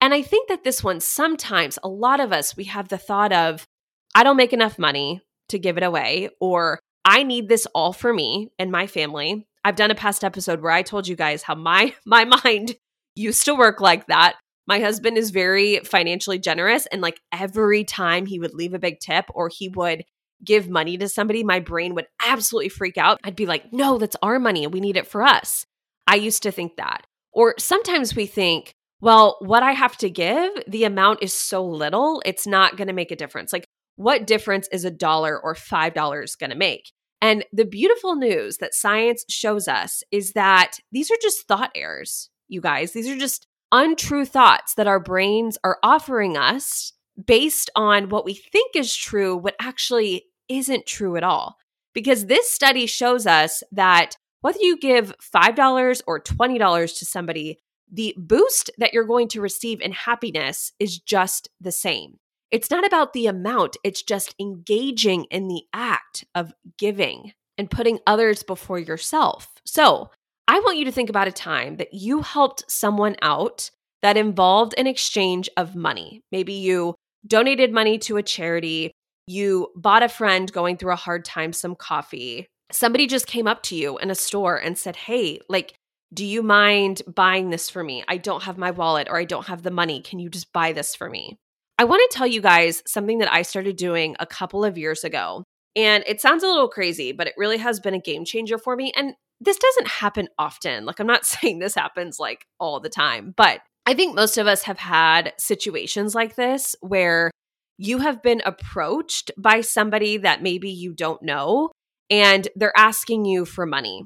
And 0.01 0.15
I 0.15 0.23
think 0.23 0.49
that 0.49 0.65
this 0.65 0.83
one, 0.83 1.01
sometimes 1.01 1.79
a 1.83 1.89
lot 1.89 2.21
of 2.21 2.33
us, 2.33 2.57
we 2.57 2.65
have 2.65 2.89
the 2.89 2.99
thought 2.99 3.33
of, 3.33 3.67
I 4.15 4.25
don't 4.25 4.37
make 4.37 4.53
enough 4.53 4.79
money 4.79 5.21
to 5.51 5.59
give 5.59 5.77
it 5.77 5.83
away, 5.83 6.31
or 6.41 6.81
I 7.05 7.23
need 7.23 7.49
this 7.49 7.67
all 7.75 7.93
for 7.93 8.13
me 8.13 8.51
and 8.59 8.73
my 8.73 8.87
family. 8.87 9.47
I've 9.65 9.77
done 9.77 9.91
a 9.91 9.95
past 9.95 10.25
episode 10.25 10.63
where 10.63 10.73
I 10.73 10.83
told 10.83 11.07
you 11.07 11.17
guys 11.17 11.43
how 11.43 11.55
my 11.55 11.95
my 12.07 12.25
mind 12.25 12.77
used 13.15 13.45
to 13.45 13.55
work 13.55 13.81
like 13.81 14.07
that. 14.07 14.37
My 14.67 14.81
husband 14.81 15.17
is 15.17 15.31
very 15.31 15.81
financially 15.81 16.39
generous 16.39 16.87
and 16.87 17.01
like 17.01 17.21
every 17.33 17.85
time 17.85 18.27
he 18.27 18.39
would 18.39 18.55
leave 18.55 18.75
a 18.75 18.79
big 18.79 18.99
tip 19.01 19.27
or 19.31 19.49
he 19.49 19.69
would 19.69 20.05
give 20.45 20.69
money 20.69 20.99
to 20.99 21.09
somebody, 21.09 21.45
my 21.45 21.61
brain 21.61 21.95
would 21.95 22.07
absolutely 22.25 22.69
freak 22.69 22.99
out. 22.99 23.19
I'd 23.25 23.37
be 23.37 23.47
like, 23.47 23.73
no, 23.73 23.99
that's 23.99 24.17
our 24.23 24.39
money 24.39 24.67
we 24.67 24.81
need 24.81 24.97
it 24.97 25.07
for 25.07 25.23
us. 25.23 25.65
I 26.07 26.17
used 26.17 26.43
to 26.43 26.53
think 26.53 26.77
that. 26.77 27.07
Or 27.33 27.55
sometimes 27.59 28.15
we 28.15 28.27
think, 28.27 28.75
well, 29.01 29.37
what 29.41 29.63
I 29.63 29.73
have 29.73 29.97
to 29.99 30.11
give, 30.11 30.51
the 30.67 30.85
amount 30.85 31.23
is 31.23 31.33
so 31.33 31.65
little, 31.65 32.23
it's 32.25 32.47
not 32.47 32.77
going 32.77 32.89
to 32.89 32.95
make 32.95 33.11
a 33.11 33.17
difference. 33.17 33.53
Like, 33.53 33.67
what 33.97 34.27
difference 34.27 34.69
is 34.73 34.85
a 34.85 34.91
dollar 34.91 35.39
or 35.39 35.55
$5 35.55 36.39
going 36.39 36.51
to 36.51 36.57
make? 36.57 36.93
And 37.21 37.45
the 37.53 37.65
beautiful 37.65 38.15
news 38.15 38.59
that 38.59 38.75
science 38.75 39.25
shows 39.29 39.69
us 39.69 40.03
is 40.11 40.33
that 40.33 40.79
these 40.93 41.11
are 41.11 41.17
just 41.21 41.47
thought 41.49 41.71
errors, 41.75 42.31
you 42.49 42.61
guys. 42.61 42.93
These 42.93 43.09
are 43.09 43.19
just 43.19 43.46
untrue 43.73 44.25
thoughts 44.25 44.75
that 44.75 44.87
our 44.87 45.01
brains 45.01 45.59
are 45.65 45.79
offering 45.83 46.37
us 46.37 46.93
based 47.25 47.71
on 47.75 48.09
what 48.09 48.25
we 48.25 48.35
think 48.35 48.77
is 48.77 48.95
true, 48.95 49.37
what 49.37 49.57
actually 49.61 50.25
isn't 50.49 50.87
true 50.87 51.17
at 51.17 51.25
all. 51.25 51.57
Because 51.95 52.27
this 52.27 52.51
study 52.51 52.87
shows 52.87 53.27
us 53.27 53.63
that 53.73 54.17
whether 54.43 54.59
you 54.61 54.79
give 54.79 55.15
$5 55.19 56.03
or 56.07 56.21
$20 56.21 56.99
to 56.99 57.07
somebody, 57.07 57.59
the 57.91 58.15
boost 58.19 58.71
that 58.79 58.93
you're 58.93 59.05
going 59.05 59.29
to 59.29 59.41
receive 59.41 59.81
in 59.81 59.93
happiness 59.93 60.73
is 60.79 60.99
just 60.99 61.49
the 61.61 61.73
same. 61.73 62.19
It's 62.51 62.71
not 62.71 62.87
about 62.87 63.13
the 63.13 63.27
amount, 63.27 63.77
it's 63.83 64.03
just 64.03 64.35
engaging 64.39 65.25
in 65.25 65.49
the 65.49 65.63
act 65.73 66.25
of 66.35 66.53
giving 66.79 67.33
and 67.59 67.71
putting 67.71 67.99
others 68.07 68.43
before 68.43 68.79
yourself. 68.79 69.49
So, 69.65 70.11
I 70.49 70.61
want 70.61 70.79
you 70.79 70.85
to 70.85 70.93
think 70.93 71.11
about 71.11 71.29
a 71.29 71.33
time 71.33 71.77
that 71.77 71.93
you 71.93 72.23
helped 72.23 72.71
someone 72.71 73.17
out 73.21 73.71
that 74.03 74.17
involved 74.17 74.75
an 74.79 74.87
exchange 74.87 75.49
of 75.57 75.75
money. 75.75 76.23
Maybe 76.31 76.53
you 76.53 76.95
donated 77.27 77.73
money 77.73 77.99
to 77.99 78.17
a 78.17 78.23
charity, 78.23 78.93
you 79.27 79.69
bought 79.75 80.05
a 80.05 80.09
friend 80.09 80.53
going 80.53 80.77
through 80.77 80.93
a 80.93 80.97
hard 80.97 81.25
time 81.25 81.53
some 81.53 81.75
coffee. 81.75 82.47
Somebody 82.71 83.07
just 83.07 83.27
came 83.27 83.49
up 83.49 83.63
to 83.65 83.75
you 83.75 83.99
in 83.99 84.11
a 84.11 84.15
store 84.15 84.57
and 84.57 84.79
said, 84.79 84.97
Hey, 84.97 85.41
like, 85.49 85.75
Do 86.15 86.25
you 86.25 86.43
mind 86.43 87.03
buying 87.13 87.51
this 87.51 87.69
for 87.69 87.83
me? 87.83 88.05
I 88.07 88.17
don't 88.17 88.45
have 88.45 88.57
my 88.57 88.71
wallet 88.71 89.09
or 89.11 89.19
I 89.19 89.25
don't 89.25 89.49
have 89.49 89.63
the 89.63 89.73
money. 89.73 90.01
Can 90.01 90.21
you 90.21 90.31
just 90.31 90.53
buy 90.53 90.73
this 90.73 90.95
for 90.95 91.11
me? 91.11 91.37
I 91.79 91.85
want 91.85 92.09
to 92.09 92.17
tell 92.17 92.27
you 92.27 92.41
guys 92.41 92.83
something 92.87 93.19
that 93.19 93.33
I 93.33 93.43
started 93.43 93.77
doing 93.77 94.15
a 94.21 94.27
couple 94.27 94.65
of 94.65 94.79
years 94.79 95.03
ago. 95.03 95.43
And 95.75 96.05
it 96.07 96.21
sounds 96.21 96.43
a 96.43 96.47
little 96.47 96.69
crazy, 96.69 97.11
but 97.11 97.27
it 97.27 97.35
really 97.37 97.59
has 97.59 97.81
been 97.81 97.93
a 97.93 98.01
game 98.01 98.25
changer 98.25 98.57
for 98.57 98.77
me. 98.77 98.93
And 98.97 99.15
this 99.41 99.59
doesn't 99.59 99.89
happen 99.89 100.29
often. 100.39 100.85
Like, 100.85 101.01
I'm 101.01 101.07
not 101.07 101.27
saying 101.27 101.59
this 101.59 101.75
happens 101.75 102.19
like 102.19 102.47
all 102.59 102.81
the 102.81 102.89
time, 102.89 103.35
but 103.37 103.61
I 103.87 103.95
think 103.95 104.15
most 104.15 104.37
of 104.37 104.47
us 104.47 104.63
have 104.63 104.79
had 104.79 105.33
situations 105.39 106.15
like 106.15 106.35
this 106.35 106.75
where 106.81 107.31
you 107.79 107.99
have 107.99 108.23
been 108.23 108.43
approached 108.45 109.31
by 109.39 109.61
somebody 109.61 110.17
that 110.19 110.43
maybe 110.43 110.71
you 110.71 110.93
don't 110.93 111.23
know 111.23 111.71
and 112.11 112.49
they're 112.57 112.77
asking 112.77 113.25
you 113.25 113.45
for 113.45 113.67
money. 113.67 114.05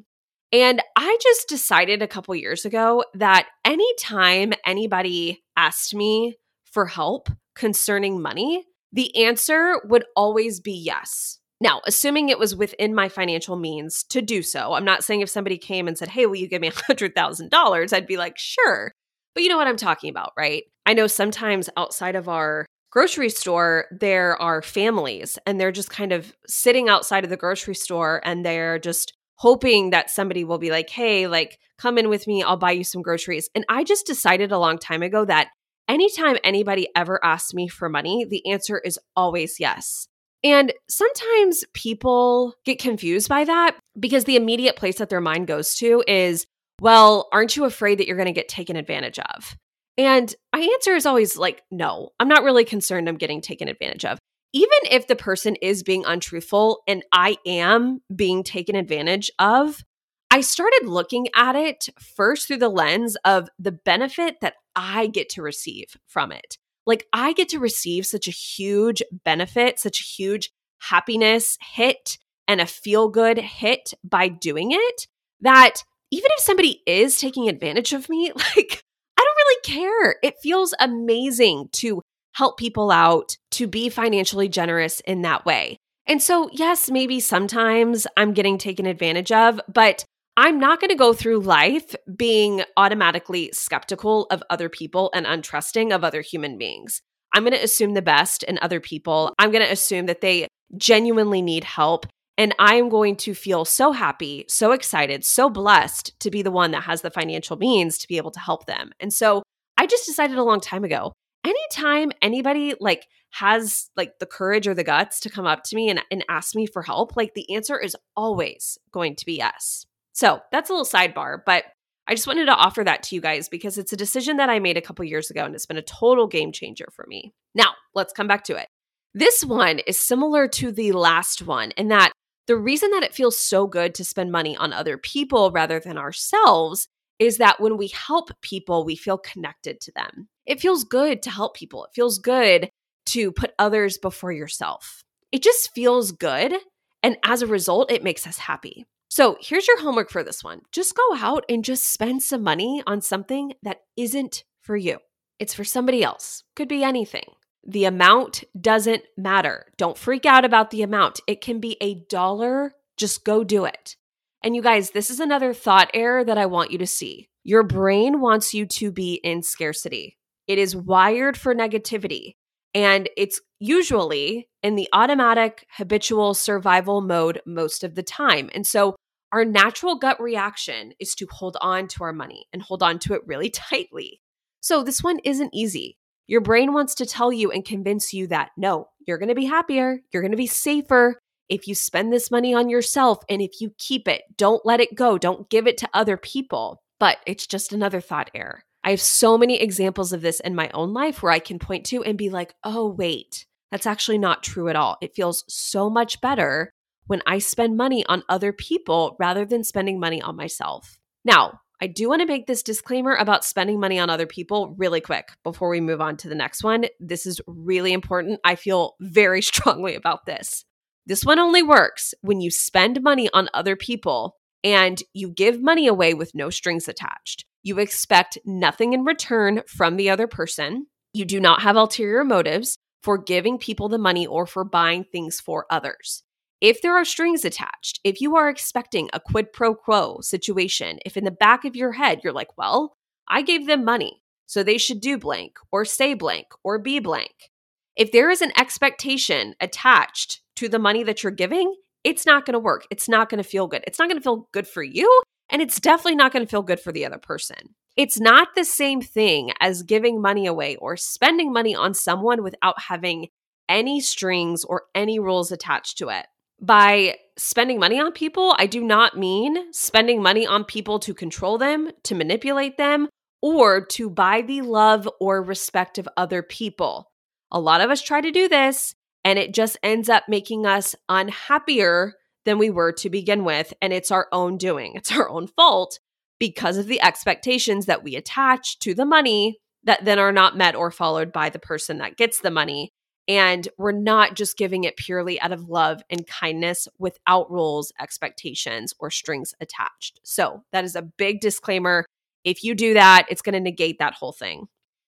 And 0.52 0.82
I 0.96 1.16
just 1.22 1.48
decided 1.48 2.02
a 2.02 2.08
couple 2.08 2.34
years 2.34 2.64
ago 2.64 3.04
that 3.14 3.46
anytime 3.64 4.52
anybody 4.66 5.44
asked 5.56 5.94
me 5.94 6.36
for 6.64 6.86
help 6.86 7.28
concerning 7.54 8.20
money, 8.20 8.64
the 8.92 9.24
answer 9.24 9.80
would 9.84 10.04
always 10.16 10.60
be 10.60 10.72
yes. 10.72 11.38
Now, 11.60 11.82
assuming 11.86 12.28
it 12.28 12.38
was 12.38 12.56
within 12.56 12.94
my 12.94 13.08
financial 13.08 13.56
means 13.56 14.02
to 14.04 14.22
do 14.22 14.42
so, 14.42 14.72
I'm 14.72 14.84
not 14.84 15.04
saying 15.04 15.20
if 15.20 15.28
somebody 15.28 15.58
came 15.58 15.86
and 15.86 15.98
said, 15.98 16.08
Hey, 16.08 16.26
will 16.26 16.36
you 16.36 16.48
give 16.48 16.62
me 16.62 16.70
$100,000? 16.70 17.92
I'd 17.92 18.06
be 18.06 18.16
like, 18.16 18.38
Sure. 18.38 18.92
But 19.34 19.42
you 19.42 19.48
know 19.48 19.56
what 19.56 19.68
I'm 19.68 19.76
talking 19.76 20.10
about, 20.10 20.32
right? 20.36 20.64
I 20.86 20.94
know 20.94 21.06
sometimes 21.06 21.70
outside 21.76 22.16
of 22.16 22.28
our 22.28 22.66
grocery 22.90 23.28
store, 23.28 23.86
there 23.92 24.40
are 24.42 24.62
families 24.62 25.38
and 25.46 25.60
they're 25.60 25.70
just 25.70 25.90
kind 25.90 26.12
of 26.12 26.34
sitting 26.46 26.88
outside 26.88 27.22
of 27.24 27.30
the 27.30 27.36
grocery 27.36 27.74
store 27.74 28.20
and 28.24 28.44
they're 28.44 28.78
just 28.78 29.12
hoping 29.36 29.90
that 29.90 30.10
somebody 30.10 30.44
will 30.44 30.58
be 30.58 30.70
like, 30.70 30.90
hey, 30.90 31.26
like, 31.26 31.58
come 31.78 31.96
in 31.96 32.08
with 32.08 32.26
me, 32.26 32.42
I'll 32.42 32.56
buy 32.56 32.72
you 32.72 32.84
some 32.84 33.02
groceries. 33.02 33.48
And 33.54 33.64
I 33.68 33.84
just 33.84 34.06
decided 34.06 34.52
a 34.52 34.58
long 34.58 34.78
time 34.78 35.02
ago 35.02 35.24
that 35.24 35.48
anytime 35.88 36.36
anybody 36.44 36.88
ever 36.94 37.24
asks 37.24 37.54
me 37.54 37.68
for 37.68 37.88
money, 37.88 38.26
the 38.28 38.50
answer 38.50 38.78
is 38.78 38.98
always 39.16 39.58
yes. 39.58 40.08
And 40.42 40.72
sometimes 40.88 41.64
people 41.74 42.54
get 42.64 42.78
confused 42.78 43.28
by 43.28 43.44
that 43.44 43.76
because 43.98 44.24
the 44.24 44.36
immediate 44.36 44.76
place 44.76 44.98
that 44.98 45.10
their 45.10 45.20
mind 45.20 45.46
goes 45.46 45.74
to 45.76 46.02
is, 46.06 46.46
well, 46.80 47.28
aren't 47.32 47.56
you 47.56 47.64
afraid 47.64 47.98
that 47.98 48.06
you're 48.06 48.16
going 48.16 48.26
to 48.26 48.32
get 48.32 48.48
taken 48.48 48.76
advantage 48.76 49.18
of? 49.18 49.56
And 49.98 50.34
my 50.54 50.60
answer 50.60 50.94
is 50.94 51.04
always 51.04 51.36
like, 51.36 51.62
no, 51.70 52.10
I'm 52.18 52.28
not 52.28 52.42
really 52.42 52.64
concerned 52.64 53.08
I'm 53.08 53.16
getting 53.16 53.42
taken 53.42 53.68
advantage 53.68 54.06
of. 54.06 54.18
Even 54.52 54.78
if 54.90 55.06
the 55.06 55.14
person 55.14 55.56
is 55.56 55.82
being 55.82 56.04
untruthful 56.06 56.80
and 56.88 57.04
I 57.12 57.36
am 57.46 58.00
being 58.14 58.42
taken 58.42 58.76
advantage 58.76 59.30
of, 59.38 59.84
I 60.30 60.40
started 60.40 60.86
looking 60.86 61.26
at 61.34 61.54
it 61.54 61.88
first 62.16 62.46
through 62.46 62.58
the 62.58 62.68
lens 62.68 63.16
of 63.24 63.48
the 63.58 63.72
benefit 63.72 64.36
that 64.40 64.54
I 64.74 65.08
get 65.08 65.28
to 65.30 65.42
receive 65.42 65.96
from 66.06 66.32
it. 66.32 66.56
Like, 66.90 67.06
I 67.12 67.34
get 67.34 67.48
to 67.50 67.60
receive 67.60 68.04
such 68.04 68.26
a 68.26 68.32
huge 68.32 69.00
benefit, 69.24 69.78
such 69.78 70.00
a 70.00 70.04
huge 70.04 70.50
happiness 70.80 71.56
hit 71.74 72.18
and 72.48 72.60
a 72.60 72.66
feel 72.66 73.08
good 73.08 73.38
hit 73.38 73.94
by 74.02 74.26
doing 74.26 74.72
it 74.72 75.06
that 75.40 75.84
even 76.10 76.28
if 76.32 76.40
somebody 76.40 76.82
is 76.88 77.20
taking 77.20 77.48
advantage 77.48 77.92
of 77.92 78.08
me, 78.08 78.32
like, 78.36 78.82
I 79.16 79.22
don't 79.22 79.36
really 79.36 79.60
care. 79.62 80.16
It 80.24 80.40
feels 80.42 80.74
amazing 80.80 81.68
to 81.74 82.02
help 82.32 82.58
people 82.58 82.90
out, 82.90 83.36
to 83.52 83.68
be 83.68 83.88
financially 83.88 84.48
generous 84.48 84.98
in 84.98 85.22
that 85.22 85.46
way. 85.46 85.76
And 86.08 86.20
so, 86.20 86.50
yes, 86.52 86.90
maybe 86.90 87.20
sometimes 87.20 88.08
I'm 88.16 88.32
getting 88.32 88.58
taken 88.58 88.86
advantage 88.86 89.30
of, 89.30 89.60
but 89.72 90.04
I'm 90.36 90.58
not 90.58 90.80
going 90.80 90.90
to 90.90 90.96
go 90.96 91.12
through 91.12 91.40
life 91.40 91.94
being 92.16 92.62
automatically 92.76 93.50
skeptical 93.52 94.26
of 94.30 94.42
other 94.48 94.68
people 94.68 95.10
and 95.14 95.26
untrusting 95.26 95.94
of 95.94 96.04
other 96.04 96.20
human 96.20 96.56
beings. 96.56 97.02
I'm 97.32 97.42
going 97.42 97.54
to 97.54 97.62
assume 97.62 97.94
the 97.94 98.02
best 98.02 98.42
in 98.42 98.58
other 98.62 98.80
people. 98.80 99.32
I'm 99.38 99.50
going 99.50 99.64
to 99.64 99.72
assume 99.72 100.06
that 100.06 100.20
they 100.20 100.48
genuinely 100.76 101.42
need 101.42 101.64
help. 101.64 102.06
And 102.38 102.54
I'm 102.58 102.88
going 102.88 103.16
to 103.16 103.34
feel 103.34 103.64
so 103.64 103.92
happy, 103.92 104.46
so 104.48 104.72
excited, 104.72 105.24
so 105.24 105.50
blessed 105.50 106.18
to 106.20 106.30
be 106.30 106.42
the 106.42 106.50
one 106.50 106.70
that 106.70 106.84
has 106.84 107.02
the 107.02 107.10
financial 107.10 107.58
means 107.58 107.98
to 107.98 108.08
be 108.08 108.16
able 108.16 108.30
to 108.30 108.40
help 108.40 108.64
them. 108.66 108.92
And 108.98 109.12
so 109.12 109.42
I 109.76 109.86
just 109.86 110.06
decided 110.06 110.38
a 110.38 110.44
long 110.44 110.60
time 110.60 110.84
ago 110.84 111.12
anytime 111.44 112.12
anybody 112.22 112.74
like 112.80 113.06
has 113.30 113.90
like 113.96 114.18
the 114.18 114.26
courage 114.26 114.66
or 114.66 114.74
the 114.74 114.84
guts 114.84 115.20
to 115.20 115.30
come 115.30 115.46
up 115.46 115.64
to 115.64 115.76
me 115.76 115.88
and, 115.88 116.00
and 116.10 116.24
ask 116.28 116.54
me 116.54 116.66
for 116.66 116.82
help, 116.82 117.16
like 117.16 117.34
the 117.34 117.54
answer 117.54 117.78
is 117.78 117.96
always 118.16 118.78
going 118.90 119.16
to 119.16 119.26
be 119.26 119.36
yes. 119.36 119.86
So 120.12 120.40
that's 120.52 120.70
a 120.70 120.72
little 120.72 120.86
sidebar, 120.86 121.38
but 121.44 121.64
I 122.06 122.14
just 122.14 122.26
wanted 122.26 122.46
to 122.46 122.54
offer 122.54 122.82
that 122.82 123.02
to 123.04 123.14
you 123.14 123.20
guys 123.20 123.48
because 123.48 123.78
it's 123.78 123.92
a 123.92 123.96
decision 123.96 124.38
that 124.38 124.50
I 124.50 124.58
made 124.58 124.76
a 124.76 124.82
couple 124.82 125.04
years 125.04 125.30
ago 125.30 125.44
and 125.44 125.54
it's 125.54 125.66
been 125.66 125.76
a 125.76 125.82
total 125.82 126.26
game 126.26 126.50
changer 126.50 126.88
for 126.92 127.04
me. 127.06 127.32
Now, 127.54 127.72
let's 127.94 128.12
come 128.12 128.26
back 128.26 128.44
to 128.44 128.56
it. 128.56 128.66
This 129.14 129.44
one 129.44 129.80
is 129.80 130.04
similar 130.04 130.48
to 130.48 130.72
the 130.72 130.92
last 130.92 131.42
one 131.42 131.72
in 131.72 131.88
that 131.88 132.12
the 132.46 132.56
reason 132.56 132.90
that 132.90 133.04
it 133.04 133.14
feels 133.14 133.38
so 133.38 133.66
good 133.66 133.94
to 133.94 134.04
spend 134.04 134.32
money 134.32 134.56
on 134.56 134.72
other 134.72 134.98
people 134.98 135.52
rather 135.52 135.78
than 135.78 135.96
ourselves 135.98 136.88
is 137.20 137.36
that 137.36 137.60
when 137.60 137.76
we 137.76 137.88
help 137.88 138.30
people, 138.40 138.84
we 138.84 138.96
feel 138.96 139.18
connected 139.18 139.80
to 139.82 139.92
them. 139.92 140.28
It 140.46 140.60
feels 140.60 140.82
good 140.82 141.22
to 141.22 141.30
help 141.30 141.54
people. 141.54 141.84
It 141.84 141.90
feels 141.94 142.18
good 142.18 142.70
to 143.06 143.30
put 143.30 143.52
others 143.58 143.98
before 143.98 144.32
yourself. 144.32 145.02
It 145.30 145.42
just 145.42 145.72
feels 145.74 146.12
good. 146.12 146.54
And 147.02 147.18
as 147.24 147.42
a 147.42 147.46
result, 147.46 147.92
it 147.92 148.02
makes 148.02 148.26
us 148.26 148.38
happy. 148.38 148.84
So 149.10 149.36
here's 149.40 149.66
your 149.66 149.80
homework 149.80 150.08
for 150.08 150.22
this 150.22 150.44
one 150.44 150.62
just 150.72 150.94
go 150.94 151.16
out 151.16 151.44
and 151.48 151.64
just 151.64 151.92
spend 151.92 152.22
some 152.22 152.42
money 152.42 152.82
on 152.86 153.02
something 153.02 153.52
that 153.62 153.80
isn't 153.96 154.44
for 154.62 154.76
you. 154.76 154.98
It's 155.38 155.52
for 155.52 155.64
somebody 155.64 156.04
else, 156.04 156.44
could 156.54 156.68
be 156.68 156.84
anything. 156.84 157.24
The 157.66 157.86
amount 157.86 158.44
doesn't 158.58 159.02
matter. 159.16 159.66
Don't 159.76 159.98
freak 159.98 160.24
out 160.24 160.44
about 160.44 160.70
the 160.70 160.82
amount. 160.82 161.20
It 161.26 161.40
can 161.40 161.60
be 161.60 161.76
a 161.80 161.94
dollar. 162.08 162.72
Just 162.96 163.24
go 163.24 163.42
do 163.42 163.64
it. 163.64 163.96
And 164.42 164.54
you 164.54 164.62
guys, 164.62 164.90
this 164.90 165.10
is 165.10 165.20
another 165.20 165.52
thought 165.52 165.90
error 165.92 166.24
that 166.24 166.38
I 166.38 166.46
want 166.46 166.70
you 166.70 166.78
to 166.78 166.86
see. 166.86 167.28
Your 167.42 167.62
brain 167.62 168.20
wants 168.20 168.54
you 168.54 168.64
to 168.66 168.92
be 168.92 169.14
in 169.14 169.42
scarcity. 169.42 170.18
It 170.46 170.58
is 170.58 170.76
wired 170.76 171.36
for 171.36 171.54
negativity. 171.54 172.34
And 172.74 173.08
it's 173.16 173.40
usually 173.58 174.48
in 174.62 174.76
the 174.76 174.88
automatic 174.92 175.66
habitual 175.76 176.34
survival 176.34 177.00
mode 177.00 177.40
most 177.44 177.82
of 177.82 177.94
the 177.94 178.02
time. 178.02 178.50
And 178.54 178.66
so 178.66 178.94
our 179.32 179.44
natural 179.44 179.96
gut 179.96 180.20
reaction 180.20 180.92
is 180.98 181.14
to 181.16 181.26
hold 181.30 181.56
on 181.60 181.88
to 181.88 182.04
our 182.04 182.12
money 182.12 182.46
and 182.52 182.62
hold 182.62 182.82
on 182.82 182.98
to 183.00 183.14
it 183.14 183.22
really 183.26 183.50
tightly. 183.70 184.20
So 184.60 184.82
this 184.82 185.02
one 185.02 185.20
isn't 185.24 185.54
easy. 185.54 185.96
Your 186.26 186.40
brain 186.40 186.72
wants 186.72 186.94
to 186.96 187.06
tell 187.06 187.32
you 187.32 187.50
and 187.50 187.64
convince 187.64 188.12
you 188.12 188.26
that 188.28 188.50
no, 188.56 188.88
you're 189.06 189.18
going 189.18 189.30
to 189.30 189.34
be 189.34 189.46
happier, 189.46 190.00
you're 190.12 190.22
going 190.22 190.30
to 190.30 190.36
be 190.36 190.46
safer 190.46 191.18
if 191.48 191.66
you 191.66 191.74
spend 191.74 192.12
this 192.12 192.30
money 192.30 192.54
on 192.54 192.68
yourself 192.68 193.18
and 193.28 193.42
if 193.42 193.60
you 193.60 193.72
keep 193.78 194.06
it. 194.06 194.22
Don't 194.36 194.64
let 194.64 194.80
it 194.80 194.94
go, 194.94 195.18
don't 195.18 195.50
give 195.50 195.66
it 195.66 195.76
to 195.78 195.88
other 195.92 196.16
people. 196.16 196.82
But 197.00 197.18
it's 197.26 197.46
just 197.46 197.72
another 197.72 198.00
thought 198.00 198.30
error. 198.34 198.62
I 198.84 198.90
have 198.90 199.00
so 199.00 199.36
many 199.36 199.60
examples 199.60 200.12
of 200.12 200.22
this 200.22 200.40
in 200.40 200.54
my 200.54 200.70
own 200.72 200.92
life 200.92 201.22
where 201.22 201.32
I 201.32 201.38
can 201.38 201.58
point 201.58 201.84
to 201.86 202.02
and 202.02 202.16
be 202.16 202.30
like, 202.30 202.54
oh, 202.62 202.88
wait, 202.88 203.46
that's 203.70 203.86
actually 203.86 204.18
not 204.18 204.42
true 204.42 204.68
at 204.68 204.76
all. 204.76 204.96
It 205.02 205.14
feels 205.14 205.44
so 205.48 205.90
much 205.90 206.20
better 206.20 206.72
when 207.06 207.22
I 207.26 207.38
spend 207.38 207.76
money 207.76 208.04
on 208.06 208.22
other 208.28 208.52
people 208.52 209.16
rather 209.18 209.44
than 209.44 209.64
spending 209.64 209.98
money 209.98 210.22
on 210.22 210.36
myself. 210.36 210.98
Now, 211.24 211.60
I 211.82 211.86
do 211.86 212.08
want 212.08 212.20
to 212.20 212.26
make 212.26 212.46
this 212.46 212.62
disclaimer 212.62 213.14
about 213.14 213.44
spending 213.44 213.80
money 213.80 213.98
on 213.98 214.10
other 214.10 214.26
people 214.26 214.74
really 214.76 215.00
quick 215.00 215.30
before 215.42 215.70
we 215.70 215.80
move 215.80 216.00
on 216.00 216.16
to 216.18 216.28
the 216.28 216.34
next 216.34 216.62
one. 216.62 216.84
This 217.00 217.24
is 217.24 217.40
really 217.46 217.92
important. 217.92 218.40
I 218.44 218.54
feel 218.54 218.96
very 219.00 219.40
strongly 219.42 219.94
about 219.94 220.26
this. 220.26 220.64
This 221.06 221.24
one 221.24 221.38
only 221.38 221.62
works 221.62 222.12
when 222.20 222.40
you 222.40 222.50
spend 222.50 223.02
money 223.02 223.30
on 223.32 223.48
other 223.54 223.76
people 223.76 224.36
and 224.62 225.02
you 225.14 225.30
give 225.30 225.62
money 225.62 225.86
away 225.86 226.12
with 226.12 226.34
no 226.34 226.50
strings 226.50 226.86
attached. 226.86 227.46
You 227.62 227.78
expect 227.78 228.38
nothing 228.44 228.92
in 228.92 229.04
return 229.04 229.62
from 229.66 229.96
the 229.96 230.10
other 230.10 230.26
person. 230.26 230.86
You 231.12 231.24
do 231.24 231.40
not 231.40 231.62
have 231.62 231.76
ulterior 231.76 232.24
motives 232.24 232.76
for 233.02 233.16
giving 233.16 233.58
people 233.58 233.88
the 233.88 233.98
money 233.98 234.26
or 234.26 234.46
for 234.46 234.64
buying 234.64 235.04
things 235.04 235.40
for 235.40 235.66
others. 235.70 236.22
If 236.60 236.82
there 236.82 236.94
are 236.94 237.06
strings 237.06 237.44
attached, 237.44 238.00
if 238.04 238.20
you 238.20 238.36
are 238.36 238.50
expecting 238.50 239.08
a 239.12 239.20
quid 239.20 239.52
pro 239.52 239.74
quo 239.74 240.18
situation, 240.20 240.98
if 241.06 241.16
in 241.16 241.24
the 241.24 241.30
back 241.30 241.64
of 241.64 241.74
your 241.74 241.92
head 241.92 242.20
you're 242.22 242.34
like, 242.34 242.58
well, 242.58 242.96
I 243.26 243.40
gave 243.40 243.66
them 243.66 243.84
money, 243.84 244.22
so 244.46 244.62
they 244.62 244.76
should 244.76 245.00
do 245.00 245.16
blank 245.16 245.56
or 245.72 245.86
say 245.86 246.12
blank 246.12 246.48
or 246.62 246.78
be 246.78 246.98
blank. 246.98 247.50
If 247.96 248.12
there 248.12 248.28
is 248.28 248.42
an 248.42 248.52
expectation 248.58 249.54
attached 249.60 250.42
to 250.56 250.68
the 250.68 250.78
money 250.78 251.02
that 251.04 251.22
you're 251.22 251.32
giving, 251.32 251.74
it's 252.04 252.26
not 252.26 252.44
going 252.44 252.54
to 252.54 252.58
work. 252.58 252.86
It's 252.90 253.08
not 253.08 253.30
going 253.30 253.42
to 253.42 253.48
feel 253.48 253.66
good. 253.66 253.84
It's 253.86 253.98
not 253.98 254.08
going 254.08 254.18
to 254.18 254.22
feel 254.22 254.48
good 254.52 254.66
for 254.66 254.82
you. 254.82 255.22
And 255.50 255.62
it's 255.62 255.80
definitely 255.80 256.16
not 256.16 256.32
going 256.32 256.44
to 256.44 256.50
feel 256.50 256.62
good 256.62 256.80
for 256.80 256.92
the 256.92 257.06
other 257.06 257.18
person. 257.18 257.74
It's 257.96 258.20
not 258.20 258.48
the 258.54 258.64
same 258.64 259.00
thing 259.00 259.52
as 259.60 259.82
giving 259.82 260.20
money 260.20 260.46
away 260.46 260.76
or 260.76 260.96
spending 260.96 261.52
money 261.52 261.74
on 261.74 261.94
someone 261.94 262.42
without 262.42 262.80
having 262.80 263.28
any 263.68 264.00
strings 264.00 264.64
or 264.64 264.84
any 264.94 265.18
rules 265.18 265.50
attached 265.52 265.98
to 265.98 266.08
it. 266.08 266.26
By 266.60 267.16
spending 267.38 267.78
money 267.78 267.98
on 267.98 268.12
people, 268.12 268.54
I 268.58 268.66
do 268.66 268.82
not 268.82 269.16
mean 269.16 269.72
spending 269.72 270.22
money 270.22 270.46
on 270.46 270.64
people 270.64 270.98
to 271.00 271.14
control 271.14 271.56
them, 271.56 271.90
to 272.04 272.14
manipulate 272.14 272.76
them, 272.76 273.08
or 273.40 273.84
to 273.86 274.10
buy 274.10 274.42
the 274.42 274.60
love 274.60 275.08
or 275.20 275.42
respect 275.42 275.96
of 275.96 276.08
other 276.16 276.42
people. 276.42 277.10
A 277.50 277.58
lot 277.58 277.80
of 277.80 277.90
us 277.90 278.02
try 278.02 278.20
to 278.20 278.30
do 278.30 278.46
this, 278.48 278.94
and 279.24 279.38
it 279.38 279.54
just 279.54 279.78
ends 279.82 280.08
up 280.08 280.24
making 280.28 280.66
us 280.66 280.94
unhappier 281.08 282.14
than 282.44 282.58
we 282.58 282.70
were 282.70 282.92
to 282.92 283.10
begin 283.10 283.44
with. 283.44 283.72
And 283.80 283.92
it's 283.92 284.10
our 284.10 284.28
own 284.30 284.58
doing, 284.58 284.92
it's 284.94 285.12
our 285.12 285.28
own 285.28 285.46
fault 285.46 285.98
because 286.38 286.76
of 286.76 286.86
the 286.86 287.00
expectations 287.00 287.86
that 287.86 288.04
we 288.04 288.16
attach 288.16 288.78
to 288.80 288.94
the 288.94 289.04
money 289.04 289.58
that 289.84 290.04
then 290.04 290.18
are 290.18 290.32
not 290.32 290.56
met 290.56 290.74
or 290.74 290.90
followed 290.90 291.32
by 291.32 291.48
the 291.48 291.58
person 291.58 291.98
that 291.98 292.16
gets 292.16 292.40
the 292.40 292.50
money. 292.50 292.92
And 293.30 293.68
we're 293.78 293.92
not 293.92 294.34
just 294.34 294.56
giving 294.56 294.82
it 294.82 294.96
purely 294.96 295.40
out 295.40 295.52
of 295.52 295.68
love 295.68 296.02
and 296.10 296.26
kindness 296.26 296.88
without 296.98 297.48
rules, 297.48 297.92
expectations, 298.00 298.92
or 298.98 299.08
strings 299.08 299.54
attached. 299.60 300.18
So, 300.24 300.64
that 300.72 300.82
is 300.82 300.96
a 300.96 301.02
big 301.02 301.40
disclaimer. 301.40 302.04
If 302.42 302.64
you 302.64 302.74
do 302.74 302.92
that, 302.94 303.26
it's 303.30 303.40
going 303.40 303.52
to 303.52 303.60
negate 303.60 304.00
that 304.00 304.14
whole 304.14 304.32
thing. 304.32 304.66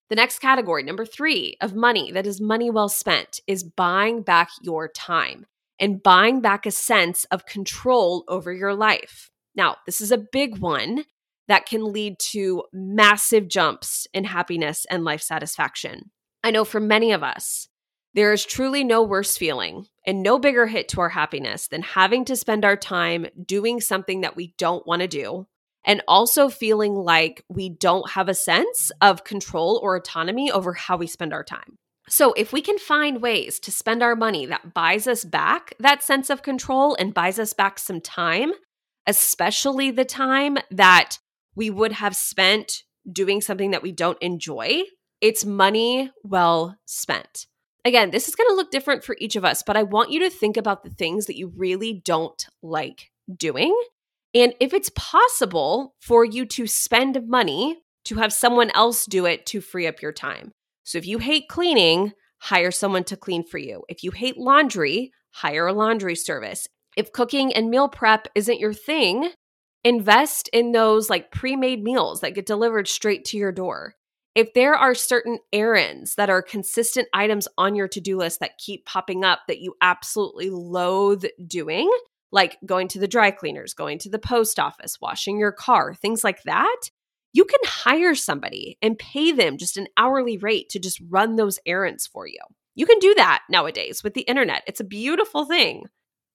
The 0.09 0.15
next 0.15 0.39
category, 0.39 0.83
number 0.83 1.05
three, 1.05 1.57
of 1.59 1.75
money 1.75 2.13
that 2.13 2.25
is 2.25 2.39
money 2.39 2.69
well 2.69 2.87
spent, 2.87 3.41
is 3.45 3.61
buying 3.61 4.21
back 4.21 4.51
your 4.61 4.87
time 4.87 5.45
and 5.77 6.01
buying 6.01 6.39
back 6.39 6.65
a 6.65 6.71
sense 6.71 7.25
of 7.25 7.45
control 7.45 8.23
over 8.29 8.53
your 8.53 8.73
life. 8.73 9.31
Now, 9.53 9.75
this 9.85 9.99
is 9.99 10.13
a 10.13 10.17
big 10.17 10.59
one 10.59 11.03
that 11.49 11.65
can 11.65 11.91
lead 11.91 12.19
to 12.19 12.63
massive 12.71 13.49
jumps 13.49 14.07
in 14.13 14.23
happiness 14.23 14.85
and 14.89 15.03
life 15.03 15.21
satisfaction. 15.21 16.11
I 16.41 16.51
know 16.51 16.63
for 16.63 16.79
many 16.79 17.11
of 17.11 17.21
us, 17.21 17.67
there 18.13 18.31
is 18.31 18.45
truly 18.45 18.83
no 18.83 19.03
worse 19.03 19.37
feeling 19.37 19.87
and 20.05 20.21
no 20.21 20.37
bigger 20.37 20.67
hit 20.67 20.87
to 20.89 21.01
our 21.01 21.09
happiness 21.09 21.67
than 21.67 21.81
having 21.81 22.25
to 22.25 22.35
spend 22.35 22.63
our 22.63 22.77
time 22.77 23.25
doing 23.43 23.81
something 23.81 24.21
that 24.21 24.35
we 24.35 24.53
don't 24.57 24.85
want 24.85 25.01
to 25.01 25.07
do 25.07 25.47
and 25.85 26.01
also 26.07 26.49
feeling 26.49 26.93
like 26.93 27.43
we 27.49 27.69
don't 27.69 28.11
have 28.11 28.29
a 28.29 28.33
sense 28.33 28.91
of 29.01 29.23
control 29.23 29.79
or 29.83 29.95
autonomy 29.95 30.51
over 30.51 30.73
how 30.73 30.97
we 30.97 31.07
spend 31.07 31.33
our 31.33 31.43
time. 31.43 31.77
So, 32.09 32.33
if 32.33 32.51
we 32.51 32.61
can 32.61 32.77
find 32.77 33.21
ways 33.21 33.59
to 33.61 33.71
spend 33.71 34.03
our 34.03 34.15
money 34.15 34.45
that 34.45 34.73
buys 34.73 35.07
us 35.07 35.23
back 35.23 35.73
that 35.79 36.03
sense 36.03 36.29
of 36.29 36.43
control 36.43 36.95
and 36.99 37.13
buys 37.13 37.39
us 37.39 37.53
back 37.53 37.79
some 37.79 38.01
time, 38.01 38.51
especially 39.07 39.89
the 39.89 40.05
time 40.05 40.57
that 40.69 41.17
we 41.55 41.69
would 41.69 41.93
have 41.93 42.15
spent 42.15 42.83
doing 43.09 43.41
something 43.41 43.71
that 43.71 43.83
we 43.83 43.91
don't 43.91 44.21
enjoy, 44.21 44.83
it's 45.21 45.45
money 45.45 46.11
well 46.23 46.77
spent. 46.85 47.47
Again, 47.85 48.11
this 48.11 48.27
is 48.27 48.35
going 48.35 48.49
to 48.49 48.55
look 48.55 48.71
different 48.71 49.03
for 49.03 49.15
each 49.19 49.35
of 49.35 49.43
us, 49.43 49.61
but 49.61 49.75
I 49.75 49.83
want 49.83 50.11
you 50.11 50.19
to 50.21 50.29
think 50.29 50.55
about 50.55 50.83
the 50.83 50.89
things 50.89 51.25
that 51.25 51.37
you 51.37 51.51
really 51.55 52.01
don't 52.05 52.45
like 52.61 53.11
doing. 53.35 53.75
And 54.33 54.53
if 54.59 54.73
it's 54.73 54.91
possible 54.95 55.93
for 55.99 56.23
you 56.23 56.45
to 56.45 56.65
spend 56.65 57.27
money 57.27 57.77
to 58.05 58.15
have 58.15 58.33
someone 58.33 58.71
else 58.71 59.05
do 59.05 59.25
it 59.25 59.45
to 59.47 59.61
free 59.61 59.87
up 59.87 60.01
your 60.01 60.11
time. 60.11 60.51
So 60.83 60.97
if 60.97 61.05
you 61.05 61.19
hate 61.19 61.47
cleaning, 61.47 62.13
hire 62.39 62.71
someone 62.71 63.03
to 63.05 63.17
clean 63.17 63.45
for 63.45 63.57
you. 63.57 63.83
If 63.87 64.03
you 64.03 64.11
hate 64.11 64.37
laundry, 64.37 65.11
hire 65.31 65.67
a 65.67 65.73
laundry 65.73 66.15
service. 66.15 66.67
If 66.97 67.11
cooking 67.11 67.53
and 67.53 67.69
meal 67.69 67.87
prep 67.87 68.27
isn't 68.35 68.59
your 68.59 68.73
thing, 68.73 69.31
invest 69.83 70.49
in 70.51 70.71
those 70.71 71.09
like 71.09 71.31
pre 71.31 71.55
made 71.55 71.83
meals 71.83 72.21
that 72.21 72.35
get 72.35 72.45
delivered 72.45 72.87
straight 72.87 73.25
to 73.25 73.37
your 73.37 73.51
door. 73.51 73.95
If 74.35 74.53
there 74.53 74.73
are 74.73 74.95
certain 74.95 75.39
errands 75.51 76.15
that 76.15 76.29
are 76.29 76.41
consistent 76.41 77.07
items 77.13 77.47
on 77.57 77.75
your 77.75 77.87
to 77.89 78.01
do 78.01 78.17
list 78.17 78.39
that 78.39 78.57
keep 78.57 78.85
popping 78.85 79.23
up 79.23 79.41
that 79.47 79.59
you 79.59 79.75
absolutely 79.81 80.49
loathe 80.49 81.25
doing, 81.45 81.91
like 82.31 82.57
going 82.65 82.87
to 82.89 82.99
the 82.99 83.07
dry 83.07 83.29
cleaners, 83.29 83.75
going 83.75 83.99
to 83.99 84.09
the 84.09 84.17
post 84.17 84.59
office, 84.59 84.99
washing 84.99 85.37
your 85.37 85.51
car, 85.51 85.93
things 85.93 86.23
like 86.23 86.41
that, 86.43 86.77
you 87.31 87.45
can 87.45 87.59
hire 87.63 88.15
somebody 88.15 88.77
and 88.81 88.97
pay 88.97 89.31
them 89.31 89.57
just 89.57 89.77
an 89.77 89.87
hourly 89.97 90.37
rate 90.37 90.69
to 90.69 90.79
just 90.79 91.01
run 91.09 91.35
those 91.35 91.59
errands 91.65 92.07
for 92.07 92.27
you. 92.27 92.39
You 92.75 92.87
can 92.87 92.99
do 92.99 93.13
that 93.15 93.43
nowadays 93.49 94.03
with 94.03 94.15
the 94.15 94.21
internet. 94.21 94.63
It's 94.65 94.79
a 94.79 94.85
beautiful 94.85 95.45
thing. 95.45 95.85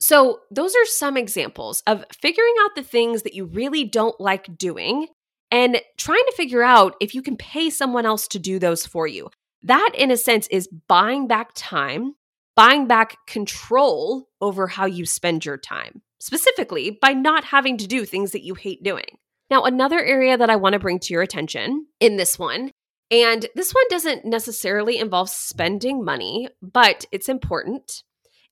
So, 0.01 0.41
those 0.53 0.77
are 0.77 0.87
some 0.87 1.17
examples 1.17 1.83
of 1.89 2.05
figuring 2.13 2.55
out 2.63 2.77
the 2.77 2.85
things 2.85 3.23
that 3.23 3.35
you 3.35 3.47
really 3.47 3.85
don't 3.85 4.19
like 4.21 4.57
doing 4.57 5.09
and 5.51 5.81
trying 5.97 6.25
to 6.27 6.35
figure 6.37 6.63
out 6.63 6.95
if 7.01 7.15
you 7.15 7.23
can 7.23 7.37
pay 7.37 7.71
someone 7.71 8.07
else 8.07 8.29
to 8.29 8.39
do 8.39 8.59
those 8.59 8.87
for 8.87 9.07
you. 9.07 9.31
That, 9.63 9.93
in 9.97 10.11
a 10.11 10.17
sense, 10.17 10.47
is 10.49 10.69
buying 10.69 11.27
back 11.27 11.51
time, 11.55 12.15
buying 12.55 12.87
back 12.87 13.17
control 13.27 14.29
over 14.41 14.69
how 14.69 14.87
you 14.87 15.05
spend 15.07 15.45
your 15.45 15.57
time, 15.57 16.03
specifically 16.21 16.91
by 16.91 17.13
not 17.13 17.45
having 17.45 17.77
to 17.79 17.87
do 17.87 18.05
things 18.05 18.33
that 18.33 18.45
you 18.45 18.55
hate 18.55 18.83
doing. 18.83 19.19
Now, 19.51 19.65
another 19.65 19.99
area 19.99 20.37
that 20.37 20.51
I 20.51 20.57
want 20.57 20.75
to 20.75 20.79
bring 20.79 20.99
to 21.01 21.13
your 21.13 21.23
attention 21.23 21.87
in 22.01 22.17
this 22.17 22.39
one, 22.39 22.71
and 23.11 23.47
this 23.55 23.73
one 23.73 23.85
doesn't 23.89 24.27
necessarily 24.27 24.99
involve 24.99 25.31
spending 25.31 26.05
money, 26.05 26.49
but 26.61 27.07
it's 27.11 27.29
important 27.29 28.03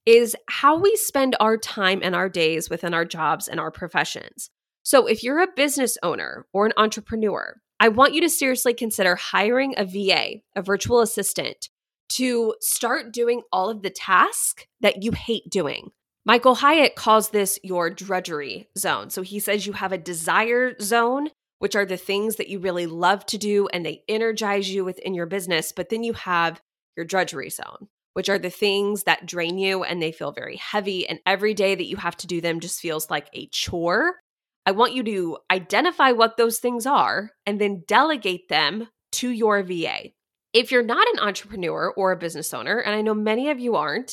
is 0.05 0.35
how 0.47 0.79
we 0.79 0.95
spend 0.95 1.35
our 1.39 1.57
time 1.57 1.99
and 2.01 2.15
our 2.15 2.29
days 2.29 2.69
within 2.69 2.93
our 2.93 3.03
jobs 3.03 3.47
and 3.47 3.59
our 3.59 3.69
professions. 3.69 4.49
So, 4.87 5.05
if 5.05 5.21
you're 5.21 5.41
a 5.41 5.51
business 5.53 5.97
owner 6.01 6.45
or 6.53 6.65
an 6.65 6.71
entrepreneur, 6.77 7.59
I 7.77 7.89
want 7.89 8.13
you 8.13 8.21
to 8.21 8.29
seriously 8.29 8.73
consider 8.73 9.17
hiring 9.17 9.73
a 9.75 9.83
VA, 9.83 10.35
a 10.55 10.61
virtual 10.61 11.01
assistant, 11.01 11.67
to 12.13 12.55
start 12.61 13.11
doing 13.11 13.41
all 13.51 13.69
of 13.69 13.81
the 13.81 13.89
tasks 13.89 14.63
that 14.79 15.03
you 15.03 15.11
hate 15.11 15.49
doing. 15.49 15.89
Michael 16.25 16.55
Hyatt 16.55 16.95
calls 16.95 17.31
this 17.31 17.59
your 17.63 17.89
drudgery 17.89 18.69
zone. 18.77 19.09
So 19.09 19.23
he 19.23 19.39
says 19.39 19.67
you 19.67 19.73
have 19.73 19.91
a 19.91 19.97
desire 19.97 20.79
zone, 20.79 21.31
which 21.59 21.75
are 21.75 21.85
the 21.85 21.97
things 21.97 22.37
that 22.37 22.47
you 22.47 22.59
really 22.59 22.85
love 22.85 23.25
to 23.25 23.37
do 23.37 23.67
and 23.73 23.85
they 23.85 24.03
energize 24.07 24.69
you 24.69 24.85
within 24.85 25.13
your 25.13 25.25
business. 25.25 25.73
But 25.73 25.89
then 25.89 26.05
you 26.05 26.13
have 26.13 26.61
your 26.95 27.05
drudgery 27.05 27.49
zone, 27.49 27.89
which 28.13 28.29
are 28.29 28.39
the 28.39 28.49
things 28.49 29.03
that 29.03 29.25
drain 29.25 29.57
you 29.57 29.83
and 29.83 30.01
they 30.01 30.13
feel 30.13 30.31
very 30.31 30.55
heavy. 30.55 31.05
And 31.05 31.19
every 31.25 31.53
day 31.53 31.75
that 31.75 31.87
you 31.87 31.97
have 31.97 32.15
to 32.15 32.27
do 32.27 32.39
them 32.39 32.61
just 32.61 32.79
feels 32.79 33.09
like 33.09 33.27
a 33.33 33.47
chore. 33.47 34.21
I 34.67 34.71
want 34.71 34.93
you 34.93 35.01
to 35.03 35.37
identify 35.49 36.11
what 36.11 36.35
those 36.35 36.59
things 36.59 36.85
are 36.85 37.31
and 37.45 37.59
then 37.59 37.85
delegate 37.87 38.49
them 38.49 38.89
to 39.13 39.29
your 39.29 39.63
VA. 39.63 40.09
If 40.51 40.73
you're 40.73 40.83
not 40.83 41.07
an 41.13 41.19
entrepreneur 41.21 41.93
or 41.95 42.11
a 42.11 42.17
business 42.17 42.53
owner, 42.53 42.79
and 42.79 42.93
I 42.93 43.01
know 43.01 43.13
many 43.13 43.49
of 43.49 43.59
you 43.61 43.77
aren't, 43.77 44.11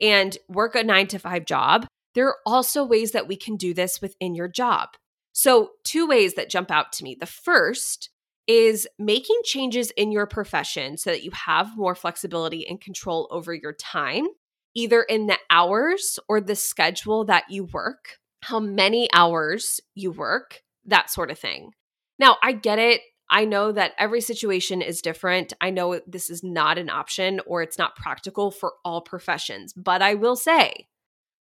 and 0.00 0.38
work 0.48 0.76
a 0.76 0.84
nine 0.84 1.08
to 1.08 1.18
five 1.18 1.44
job, 1.44 1.88
there 2.14 2.28
are 2.28 2.36
also 2.46 2.84
ways 2.84 3.10
that 3.12 3.26
we 3.26 3.34
can 3.34 3.56
do 3.56 3.74
this 3.74 4.00
within 4.00 4.36
your 4.36 4.46
job. 4.46 4.90
So, 5.32 5.70
two 5.82 6.06
ways 6.06 6.34
that 6.34 6.50
jump 6.50 6.70
out 6.70 6.92
to 6.92 7.04
me. 7.04 7.16
The 7.18 7.26
first 7.26 8.08
is 8.46 8.86
making 9.00 9.40
changes 9.42 9.90
in 9.96 10.12
your 10.12 10.26
profession 10.26 10.98
so 10.98 11.10
that 11.10 11.24
you 11.24 11.32
have 11.32 11.76
more 11.76 11.96
flexibility 11.96 12.64
and 12.68 12.80
control 12.80 13.26
over 13.32 13.52
your 13.52 13.72
time, 13.72 14.28
either 14.76 15.02
in 15.02 15.26
the 15.26 15.38
hours 15.50 16.20
or 16.28 16.40
the 16.40 16.54
schedule 16.54 17.24
that 17.24 17.50
you 17.50 17.64
work, 17.64 18.18
how 18.46 18.60
many 18.60 19.08
hours 19.12 19.80
you 19.96 20.12
work, 20.12 20.62
that 20.84 21.10
sort 21.10 21.32
of 21.32 21.38
thing. 21.38 21.72
Now, 22.16 22.36
I 22.44 22.52
get 22.52 22.78
it. 22.78 23.00
I 23.28 23.44
know 23.44 23.72
that 23.72 23.94
every 23.98 24.20
situation 24.20 24.82
is 24.82 25.02
different. 25.02 25.52
I 25.60 25.70
know 25.70 26.00
this 26.06 26.30
is 26.30 26.44
not 26.44 26.78
an 26.78 26.88
option 26.88 27.40
or 27.44 27.62
it's 27.62 27.76
not 27.76 27.96
practical 27.96 28.52
for 28.52 28.74
all 28.84 29.00
professions, 29.00 29.72
but 29.72 30.00
I 30.00 30.14
will 30.14 30.36
say 30.36 30.86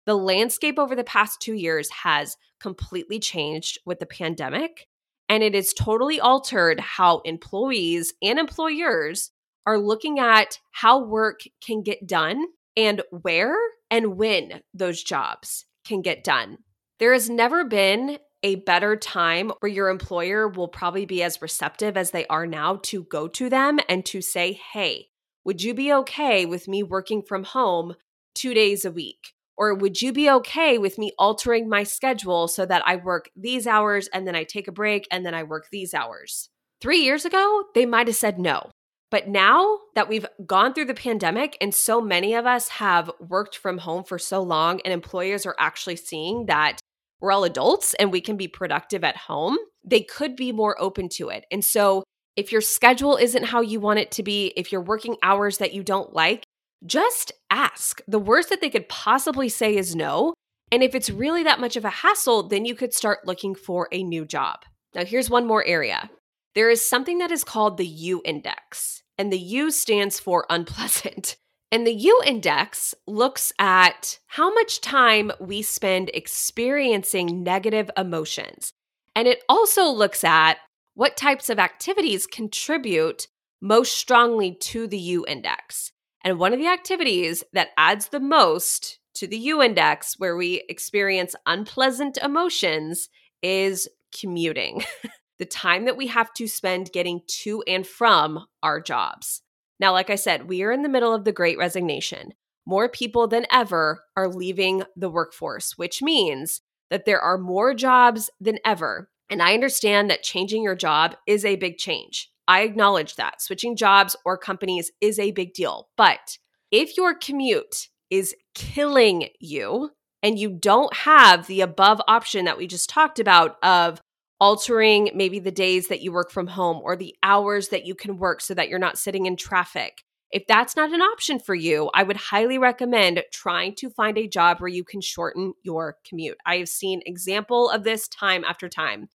the 0.06 0.16
landscape 0.16 0.80
over 0.80 0.96
the 0.96 1.04
past 1.04 1.42
two 1.42 1.56
years 1.56 1.90
has 1.90 2.38
completely 2.62 3.20
changed 3.20 3.80
with 3.86 4.00
the 4.00 4.06
pandemic 4.06 4.88
and 5.28 5.44
it 5.44 5.56
has 5.56 5.74
totally 5.74 6.22
altered 6.22 6.80
how 6.80 7.20
employees 7.26 8.14
and 8.22 8.40
employers 8.40 9.32
are 9.66 9.78
looking 9.78 10.20
at 10.20 10.60
how 10.72 11.04
work 11.04 11.42
can 11.62 11.84
get 11.84 12.08
done 12.08 12.46
and 12.78 13.02
where 13.10 13.58
and 13.92 14.16
when 14.16 14.62
those 14.74 15.04
jobs 15.04 15.66
can 15.86 16.02
get 16.02 16.24
done. 16.24 16.60
There 17.04 17.12
has 17.12 17.30
never 17.30 17.66
been 17.66 18.18
a 18.44 18.56
better 18.56 18.96
time 18.96 19.52
where 19.60 19.70
your 19.70 19.90
employer 19.90 20.48
will 20.48 20.70
probably 20.70 21.06
be 21.06 21.22
as 21.22 21.42
receptive 21.42 21.98
as 21.98 22.12
they 22.12 22.26
are 22.28 22.48
now 22.48 22.80
to 22.84 23.04
go 23.04 23.28
to 23.28 23.50
them 23.50 23.82
and 23.90 24.06
to 24.06 24.22
say, 24.22 24.54
hey, 24.72 25.10
would 25.44 25.62
you 25.62 25.74
be 25.74 25.92
okay 25.92 26.46
with 26.46 26.70
me 26.70 26.82
working 26.82 27.22
from 27.22 27.44
home 27.44 27.96
two 28.34 28.54
days 28.54 28.86
a 28.86 28.92
week? 28.92 29.34
Or 29.58 29.76
would 29.76 30.02
you 30.02 30.14
be 30.14 30.30
okay 30.30 30.78
with 30.78 30.98
me 30.98 31.12
altering 31.20 31.68
my 31.68 31.84
schedule 31.84 32.48
so 32.48 32.66
that 32.66 32.84
I 32.86 32.96
work 32.96 33.30
these 33.36 33.68
hours 33.68 34.08
and 34.14 34.26
then 34.26 34.38
I 34.38 34.46
take 34.46 34.70
a 34.70 34.72
break 34.72 35.06
and 35.12 35.26
then 35.26 35.34
I 35.34 35.44
work 35.44 35.68
these 35.74 35.94
hours? 35.94 36.48
Three 36.80 37.00
years 37.00 37.26
ago, 37.26 37.66
they 37.76 37.86
might 37.86 38.08
have 38.08 38.16
said 38.16 38.40
no. 38.40 38.72
But 39.12 39.28
now 39.28 39.78
that 39.94 40.10
we've 40.10 40.26
gone 40.46 40.74
through 40.74 40.86
the 40.86 40.94
pandemic 40.94 41.56
and 41.62 41.76
so 41.76 42.02
many 42.02 42.34
of 42.34 42.48
us 42.48 42.70
have 42.70 43.12
worked 43.20 43.58
from 43.58 43.80
home 43.80 44.06
for 44.06 44.18
so 44.18 44.42
long, 44.42 44.80
and 44.86 44.92
employers 44.94 45.46
are 45.46 45.56
actually 45.60 45.98
seeing 45.98 46.46
that 46.46 46.80
we're 47.24 47.32
all 47.32 47.46
adults 47.46 47.94
and 47.96 48.12
we 48.12 48.20
can 48.20 48.36
be 48.36 48.50
productive 48.50 49.04
at 49.04 49.16
home, 49.16 49.58
they 49.84 50.02
could 50.02 50.36
be 50.36 50.52
more 50.52 50.76
open 50.80 51.08
to 51.08 51.30
it. 51.30 51.46
And 51.50 51.64
so, 51.64 52.04
if 52.36 52.52
your 52.52 52.62
schedule 52.62 53.16
isn't 53.16 53.46
how 53.46 53.62
you 53.62 53.80
want 53.80 54.00
it 54.00 54.12
to 54.12 54.24
be, 54.24 54.48
if 54.58 54.72
you're 54.72 54.82
working 54.82 55.16
hours 55.24 55.60
that 55.60 55.74
you 55.74 55.84
don't 55.84 56.14
like, 56.14 56.44
just 56.86 57.32
ask. 57.50 58.02
The 58.08 58.20
worst 58.20 58.50
that 58.50 58.60
they 58.60 58.70
could 58.70 58.90
possibly 58.90 59.48
say 59.48 59.78
is 59.78 59.96
no. 59.96 60.34
And 60.72 60.84
if 60.84 60.96
it's 60.96 61.10
really 61.10 61.44
that 61.44 61.60
much 61.62 61.78
of 61.78 61.86
a 61.86 61.90
hassle, 61.90 62.50
then 62.50 62.66
you 62.66 62.76
could 62.76 62.94
start 62.94 63.26
looking 63.26 63.56
for 63.56 63.88
a 63.92 64.04
new 64.04 64.26
job. 64.26 64.66
Now, 64.94 65.06
here's 65.06 65.30
one 65.30 65.48
more 65.48 65.64
area 65.64 66.10
there 66.56 66.70
is 66.70 66.84
something 66.86 67.20
that 67.20 67.32
is 67.32 67.44
called 67.44 67.78
the 67.78 67.88
U 67.88 68.22
index, 68.26 69.02
and 69.18 69.32
the 69.32 69.40
U 69.40 69.72
stands 69.72 70.20
for 70.20 70.46
unpleasant. 70.50 71.38
And 71.74 71.88
the 71.88 71.94
U 71.96 72.22
index 72.24 72.94
looks 73.08 73.52
at 73.58 74.20
how 74.28 74.54
much 74.54 74.80
time 74.80 75.32
we 75.40 75.64
spend 75.64 76.12
experiencing 76.14 77.42
negative 77.42 77.90
emotions. 77.98 78.74
And 79.16 79.28
it 79.28 79.44
also 79.50 79.86
looks 79.86 80.24
at 80.24 80.60
what 80.94 81.18
types 81.18 81.50
of 81.50 81.58
activities 81.58 82.28
contribute 82.28 83.28
most 83.60 83.98
strongly 83.98 84.54
to 84.54 84.86
the 84.86 85.00
U 85.00 85.26
index. 85.28 85.92
And 86.24 86.38
one 86.38 86.54
of 86.54 86.60
the 86.60 86.68
activities 86.68 87.44
that 87.54 87.70
adds 87.76 88.10
the 88.10 88.20
most 88.20 89.00
to 89.16 89.26
the 89.26 89.38
U 89.38 89.60
index, 89.60 90.20
where 90.20 90.38
we 90.38 90.64
experience 90.70 91.34
unpleasant 91.48 92.20
emotions, 92.22 93.10
is 93.42 93.90
commuting. 94.16 94.84
the 95.40 95.46
time 95.46 95.86
that 95.86 95.98
we 95.98 96.06
have 96.06 96.32
to 96.36 96.48
spend 96.48 96.92
getting 96.92 97.22
to 97.28 97.64
and 97.66 97.88
from 97.88 98.46
our 98.62 98.80
jobs. 98.80 99.43
Now, 99.80 99.92
like 99.92 100.10
I 100.10 100.16
said, 100.16 100.48
we 100.48 100.64
are 100.64 100.72
in 100.72 100.84
the 100.84 100.90
middle 100.90 101.14
of 101.14 101.26
the 101.26 101.32
great 101.32 101.58
resignation. 101.58 102.34
More 102.66 102.88
people 102.88 103.28
than 103.28 103.46
ever 103.52 104.04
are 104.16 104.28
leaving 104.28 104.84
the 104.96 105.10
workforce, 105.10 105.78
which 105.78 106.02
means 106.02 106.62
that 106.90 107.06
there 107.06 107.20
are 107.20 107.38
more 107.38 107.74
jobs 107.74 108.30
than 108.40 108.60
ever. 108.66 109.10
And 109.30 109.42
I 109.42 109.54
understand 109.54 110.10
that 110.10 110.24
changing 110.24 110.64
your 110.64 110.76
job 110.76 111.16
is 111.28 111.44
a 111.44 111.56
big 111.56 111.78
change. 111.78 112.30
I 112.48 112.62
acknowledge 112.62 113.16
that. 113.16 113.42
Switching 113.42 113.76
jobs 113.76 114.16
or 114.26 114.38
companies 114.38 114.92
is 115.02 115.18
a 115.18 115.32
big 115.32 115.54
deal. 115.54 115.90
But 115.98 116.38
if 116.72 116.98
your 116.98 117.16
commute 117.16 117.90
is 118.10 118.36
killing 118.54 119.30
you 119.40 119.92
and 120.22 120.38
you 120.38 120.52
don't 120.52 120.94
have 120.96 121.48
the 121.48 121.62
above 121.62 122.02
option 122.08 122.46
that 122.46 122.58
we 122.58 122.68
just 122.68 122.90
talked 122.90 123.20
about 123.20 123.58
of 123.64 124.02
altering 124.40 125.12
maybe 125.14 125.40
the 125.40 125.52
days 125.52 125.88
that 125.88 126.02
you 126.02 126.12
work 126.12 126.32
from 126.32 126.48
home 126.48 126.82
or 126.84 126.96
the 126.96 127.16
hours 127.24 127.70
that 127.70 127.86
you 127.86 127.96
can 127.96 128.18
work 128.18 128.42
so 128.42 128.54
that 128.54 128.70
you're 128.70 128.80
not 128.80 128.98
sitting 128.98 129.26
in 129.26 129.36
traffic. 129.36 130.04
If 130.32 130.48
that's 130.48 130.76
not 130.76 130.92
an 130.92 131.02
option 131.02 131.40
for 131.40 131.54
you, 131.54 131.92
I 131.94 132.02
would 132.04 132.18
highly 132.18 132.58
recommend 132.58 133.24
trying 133.32 133.76
to 133.76 133.90
find 133.92 134.18
a 134.18 134.28
job 134.28 134.60
where 134.60 134.68
you 134.68 134.84
can 134.84 135.00
shorten 135.00 135.54
your 135.62 135.98
commute. 136.08 136.38
I 136.46 136.58
have 136.58 136.70
seen 136.70 137.02
example 137.06 137.70
of 137.70 137.84
this 137.84 138.08
time 138.08 138.44
after 138.44 138.68
time. 138.68 139.10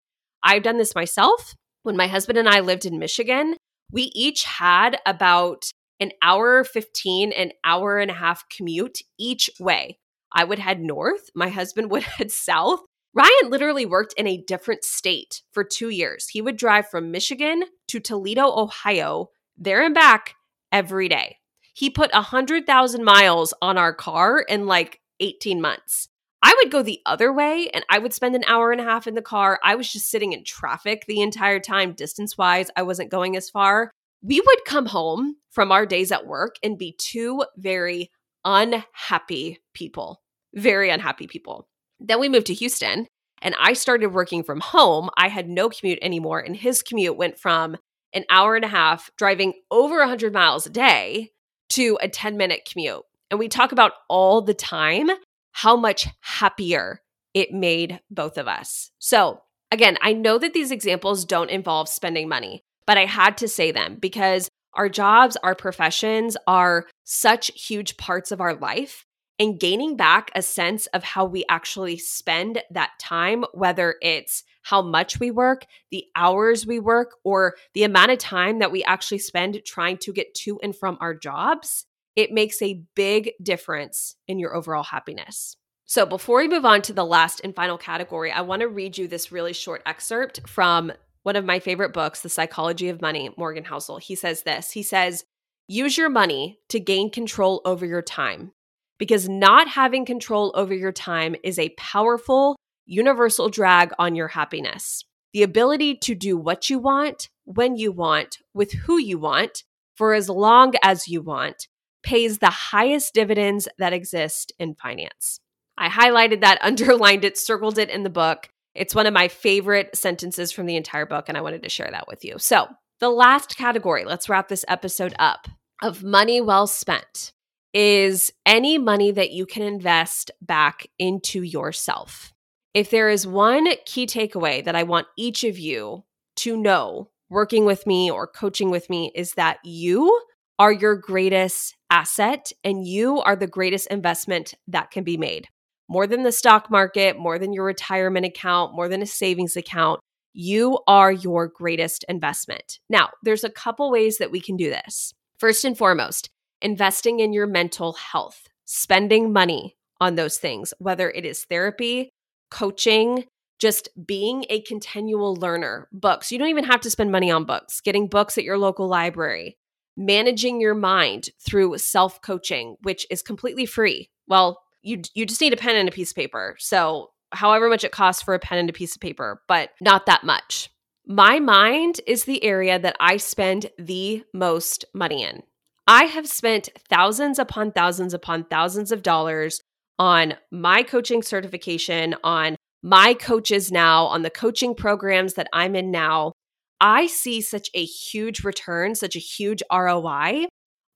I've 0.42 0.64
done 0.64 0.76
this 0.76 0.94
myself. 0.94 1.54
When 1.84 1.96
my 1.96 2.08
husband 2.08 2.38
and 2.38 2.48
I 2.48 2.60
lived 2.60 2.84
in 2.84 2.98
Michigan, 2.98 3.56
we 3.92 4.10
each 4.14 4.44
had 4.44 4.98
about 5.06 5.70
an 6.00 6.10
hour 6.20 6.64
15 6.64 7.32
an 7.32 7.52
hour 7.64 7.98
and 7.98 8.10
a 8.10 8.14
half 8.14 8.48
commute 8.48 8.98
each 9.18 9.48
way. 9.60 9.98
I 10.32 10.44
would 10.44 10.58
head 10.58 10.80
north, 10.80 11.30
my 11.34 11.48
husband 11.48 11.90
would 11.92 12.02
head 12.02 12.30
south, 12.30 12.80
Ryan 13.14 13.48
literally 13.50 13.86
worked 13.86 14.12
in 14.14 14.26
a 14.26 14.36
different 14.36 14.82
state 14.82 15.42
for 15.52 15.62
two 15.62 15.88
years. 15.88 16.28
He 16.28 16.42
would 16.42 16.56
drive 16.56 16.88
from 16.88 17.12
Michigan 17.12 17.62
to 17.88 18.00
Toledo, 18.00 18.46
Ohio, 18.46 19.30
there 19.56 19.84
and 19.84 19.94
back 19.94 20.34
every 20.72 21.08
day. 21.08 21.38
He 21.74 21.90
put 21.90 22.12
100,000 22.12 23.04
miles 23.04 23.54
on 23.62 23.78
our 23.78 23.94
car 23.94 24.40
in 24.40 24.66
like 24.66 25.00
18 25.20 25.60
months. 25.60 26.08
I 26.42 26.54
would 26.58 26.72
go 26.72 26.82
the 26.82 27.00
other 27.06 27.32
way 27.32 27.70
and 27.72 27.84
I 27.88 27.98
would 27.98 28.12
spend 28.12 28.34
an 28.34 28.44
hour 28.48 28.72
and 28.72 28.80
a 28.80 28.84
half 28.84 29.06
in 29.06 29.14
the 29.14 29.22
car. 29.22 29.60
I 29.62 29.76
was 29.76 29.90
just 29.90 30.10
sitting 30.10 30.32
in 30.32 30.44
traffic 30.44 31.04
the 31.06 31.20
entire 31.20 31.60
time, 31.60 31.92
distance 31.92 32.36
wise. 32.36 32.68
I 32.76 32.82
wasn't 32.82 33.10
going 33.10 33.36
as 33.36 33.48
far. 33.48 33.92
We 34.22 34.40
would 34.40 34.64
come 34.66 34.86
home 34.86 35.36
from 35.50 35.70
our 35.70 35.86
days 35.86 36.10
at 36.10 36.26
work 36.26 36.56
and 36.62 36.76
be 36.76 36.96
two 36.98 37.44
very 37.56 38.10
unhappy 38.44 39.60
people. 39.72 40.20
Very 40.54 40.90
unhappy 40.90 41.26
people. 41.26 41.68
Then 42.00 42.20
we 42.20 42.28
moved 42.28 42.46
to 42.46 42.54
Houston 42.54 43.06
and 43.42 43.54
I 43.60 43.74
started 43.74 44.08
working 44.08 44.42
from 44.42 44.60
home. 44.60 45.10
I 45.16 45.28
had 45.28 45.48
no 45.48 45.68
commute 45.68 45.98
anymore. 46.00 46.40
And 46.40 46.56
his 46.56 46.82
commute 46.82 47.16
went 47.16 47.38
from 47.38 47.76
an 48.14 48.24
hour 48.30 48.56
and 48.56 48.64
a 48.64 48.68
half 48.68 49.10
driving 49.18 49.52
over 49.70 49.98
100 49.98 50.32
miles 50.32 50.66
a 50.66 50.70
day 50.70 51.32
to 51.70 51.98
a 52.00 52.08
10 52.08 52.36
minute 52.36 52.68
commute. 52.70 53.02
And 53.30 53.38
we 53.38 53.48
talk 53.48 53.72
about 53.72 53.92
all 54.08 54.40
the 54.40 54.54
time 54.54 55.10
how 55.52 55.76
much 55.76 56.08
happier 56.20 57.00
it 57.34 57.52
made 57.52 58.00
both 58.10 58.38
of 58.38 58.48
us. 58.48 58.90
So, 58.98 59.40
again, 59.70 59.98
I 60.00 60.12
know 60.12 60.38
that 60.38 60.54
these 60.54 60.70
examples 60.70 61.24
don't 61.24 61.50
involve 61.50 61.88
spending 61.88 62.28
money, 62.28 62.62
but 62.86 62.96
I 62.96 63.06
had 63.06 63.36
to 63.38 63.48
say 63.48 63.72
them 63.72 63.96
because 64.00 64.48
our 64.74 64.88
jobs, 64.88 65.36
our 65.42 65.54
professions 65.54 66.36
are 66.46 66.86
such 67.04 67.50
huge 67.54 67.96
parts 67.96 68.32
of 68.32 68.40
our 68.40 68.54
life 68.54 69.04
and 69.38 69.58
gaining 69.58 69.96
back 69.96 70.30
a 70.34 70.42
sense 70.42 70.86
of 70.88 71.02
how 71.02 71.24
we 71.24 71.44
actually 71.48 71.98
spend 71.98 72.62
that 72.70 72.90
time, 73.00 73.44
whether 73.52 73.96
it's 74.00 74.44
how 74.62 74.80
much 74.80 75.18
we 75.20 75.30
work, 75.30 75.66
the 75.90 76.04
hours 76.16 76.66
we 76.66 76.78
work, 76.78 77.16
or 77.24 77.54
the 77.74 77.84
amount 77.84 78.12
of 78.12 78.18
time 78.18 78.60
that 78.60 78.72
we 78.72 78.84
actually 78.84 79.18
spend 79.18 79.60
trying 79.64 79.98
to 79.98 80.12
get 80.12 80.34
to 80.34 80.58
and 80.62 80.74
from 80.74 80.96
our 81.00 81.14
jobs, 81.14 81.86
it 82.16 82.32
makes 82.32 82.62
a 82.62 82.82
big 82.94 83.32
difference 83.42 84.16
in 84.28 84.38
your 84.38 84.54
overall 84.54 84.84
happiness. 84.84 85.56
So, 85.84 86.06
before 86.06 86.38
we 86.38 86.48
move 86.48 86.64
on 86.64 86.80
to 86.82 86.92
the 86.92 87.04
last 87.04 87.40
and 87.44 87.54
final 87.54 87.76
category, 87.76 88.32
I 88.32 88.40
want 88.40 88.60
to 88.60 88.68
read 88.68 88.96
you 88.96 89.06
this 89.06 89.30
really 89.30 89.52
short 89.52 89.82
excerpt 89.84 90.48
from 90.48 90.92
one 91.24 91.36
of 91.36 91.44
my 91.44 91.58
favorite 91.58 91.92
books, 91.92 92.20
The 92.20 92.28
Psychology 92.28 92.88
of 92.88 93.02
Money, 93.02 93.30
Morgan 93.36 93.64
Housel. 93.64 94.00
He 94.00 94.14
says 94.14 94.42
this 94.42 94.70
He 94.70 94.82
says, 94.82 95.24
Use 95.66 95.98
your 95.98 96.08
money 96.08 96.58
to 96.68 96.80
gain 96.80 97.10
control 97.10 97.60
over 97.64 97.84
your 97.84 98.02
time 98.02 98.52
because 98.98 99.28
not 99.28 99.68
having 99.68 100.04
control 100.04 100.52
over 100.54 100.74
your 100.74 100.92
time 100.92 101.34
is 101.42 101.58
a 101.58 101.74
powerful, 101.76 102.56
universal 102.86 103.48
drag 103.48 103.92
on 103.98 104.14
your 104.14 104.28
happiness. 104.28 105.04
The 105.32 105.42
ability 105.42 105.96
to 105.96 106.14
do 106.14 106.36
what 106.36 106.70
you 106.70 106.78
want, 106.78 107.28
when 107.44 107.76
you 107.76 107.90
want, 107.90 108.38
with 108.52 108.72
who 108.72 108.98
you 108.98 109.18
want, 109.18 109.64
for 109.96 110.14
as 110.14 110.28
long 110.28 110.74
as 110.82 111.08
you 111.08 111.22
want, 111.22 111.68
pays 112.02 112.38
the 112.38 112.50
highest 112.50 113.14
dividends 113.14 113.66
that 113.78 113.92
exist 113.92 114.52
in 114.58 114.74
finance. 114.74 115.40
I 115.76 115.88
highlighted 115.88 116.42
that, 116.42 116.58
underlined 116.62 117.24
it, 117.24 117.36
circled 117.36 117.78
it 117.78 117.90
in 117.90 118.04
the 118.04 118.10
book. 118.10 118.48
It's 118.74 118.94
one 118.94 119.06
of 119.06 119.14
my 119.14 119.28
favorite 119.28 119.96
sentences 119.96 120.52
from 120.52 120.66
the 120.66 120.76
entire 120.76 121.06
book, 121.06 121.28
and 121.28 121.38
I 121.38 121.40
wanted 121.40 121.62
to 121.62 121.68
share 121.68 121.88
that 121.90 122.08
with 122.08 122.24
you. 122.24 122.38
So, 122.38 122.68
the 123.00 123.10
last 123.10 123.56
category, 123.56 124.04
let's 124.04 124.28
wrap 124.28 124.48
this 124.48 124.64
episode 124.68 125.14
up, 125.18 125.48
of 125.82 126.04
money 126.04 126.40
well 126.40 126.66
spent 126.66 127.32
is 127.74 128.32
any 128.46 128.78
money 128.78 129.10
that 129.10 129.32
you 129.32 129.44
can 129.44 129.62
invest 129.62 130.30
back 130.40 130.86
into 130.98 131.42
yourself. 131.42 132.32
If 132.72 132.90
there 132.90 133.10
is 133.10 133.26
one 133.26 133.68
key 133.84 134.06
takeaway 134.06 134.64
that 134.64 134.76
I 134.76 134.84
want 134.84 135.08
each 135.18 135.44
of 135.44 135.58
you 135.58 136.04
to 136.36 136.56
know 136.56 137.10
working 137.28 137.64
with 137.64 137.86
me 137.86 138.10
or 138.10 138.26
coaching 138.26 138.70
with 138.70 138.88
me 138.88 139.10
is 139.14 139.34
that 139.34 139.58
you 139.64 140.20
are 140.58 140.72
your 140.72 140.94
greatest 140.94 141.74
asset 141.90 142.52
and 142.62 142.86
you 142.86 143.20
are 143.20 143.34
the 143.34 143.46
greatest 143.46 143.88
investment 143.88 144.54
that 144.68 144.90
can 144.92 145.02
be 145.02 145.16
made. 145.16 145.48
More 145.88 146.06
than 146.06 146.22
the 146.22 146.32
stock 146.32 146.70
market, 146.70 147.18
more 147.18 147.38
than 147.38 147.52
your 147.52 147.64
retirement 147.64 148.24
account, 148.24 148.74
more 148.74 148.88
than 148.88 149.02
a 149.02 149.06
savings 149.06 149.56
account, 149.56 150.00
you 150.32 150.78
are 150.86 151.12
your 151.12 151.48
greatest 151.48 152.04
investment. 152.08 152.78
Now, 152.88 153.10
there's 153.22 153.44
a 153.44 153.50
couple 153.50 153.90
ways 153.90 154.18
that 154.18 154.30
we 154.30 154.40
can 154.40 154.56
do 154.56 154.70
this. 154.70 155.12
First 155.38 155.64
and 155.64 155.76
foremost, 155.76 156.30
investing 156.64 157.20
in 157.20 157.32
your 157.32 157.46
mental 157.46 157.92
health, 157.92 158.48
spending 158.64 159.32
money 159.32 159.76
on 160.00 160.16
those 160.16 160.38
things, 160.38 160.74
whether 160.78 161.10
it 161.10 161.24
is 161.24 161.44
therapy, 161.44 162.10
coaching, 162.50 163.24
just 163.60 163.88
being 164.04 164.44
a 164.50 164.62
continual 164.62 165.36
learner, 165.36 165.88
books. 165.92 166.32
You 166.32 166.38
don't 166.38 166.48
even 166.48 166.64
have 166.64 166.80
to 166.80 166.90
spend 166.90 167.12
money 167.12 167.30
on 167.30 167.44
books, 167.44 167.80
getting 167.80 168.08
books 168.08 168.36
at 168.36 168.44
your 168.44 168.58
local 168.58 168.88
library, 168.88 169.56
managing 169.96 170.60
your 170.60 170.74
mind 170.74 171.28
through 171.40 171.78
self 171.78 172.20
coaching, 172.20 172.76
which 172.82 173.06
is 173.10 173.22
completely 173.22 173.66
free. 173.66 174.10
Well, 174.26 174.60
you, 174.82 175.02
you 175.14 175.24
just 175.26 175.40
need 175.40 175.52
a 175.52 175.56
pen 175.58 175.76
and 175.76 175.88
a 175.88 175.92
piece 175.92 176.10
of 176.10 176.16
paper. 176.16 176.56
So, 176.58 177.10
however 177.32 177.68
much 177.68 177.84
it 177.84 177.92
costs 177.92 178.22
for 178.22 178.34
a 178.34 178.38
pen 178.38 178.58
and 178.58 178.70
a 178.70 178.74
piece 178.74 178.94
of 178.94 179.00
paper, 179.00 179.42
but 179.48 179.70
not 179.80 180.06
that 180.06 180.24
much. 180.24 180.70
My 181.06 181.40
mind 181.40 182.00
is 182.06 182.24
the 182.24 182.42
area 182.42 182.78
that 182.78 182.96
I 183.00 183.18
spend 183.18 183.70
the 183.78 184.24
most 184.32 184.84
money 184.94 185.22
in. 185.22 185.42
I 185.86 186.04
have 186.04 186.26
spent 186.26 186.70
thousands 186.88 187.38
upon 187.38 187.72
thousands 187.72 188.14
upon 188.14 188.44
thousands 188.44 188.90
of 188.90 189.02
dollars 189.02 189.60
on 189.98 190.34
my 190.50 190.82
coaching 190.82 191.22
certification, 191.22 192.16
on 192.24 192.56
my 192.82 193.14
coaches 193.14 193.70
now, 193.70 194.06
on 194.06 194.22
the 194.22 194.30
coaching 194.30 194.74
programs 194.74 195.34
that 195.34 195.48
I'm 195.52 195.76
in 195.76 195.90
now. 195.90 196.32
I 196.80 197.06
see 197.06 197.40
such 197.40 197.68
a 197.74 197.84
huge 197.84 198.44
return, 198.44 198.94
such 198.94 199.14
a 199.14 199.20
huge 199.20 199.62
ROI 199.72 200.46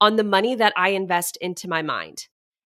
on 0.01 0.17
the 0.17 0.25
money 0.25 0.55
that 0.55 0.73
I 0.77 0.91
invest 0.91 1.37
into 1.41 1.69
my 1.69 1.83
mind. 1.83 2.27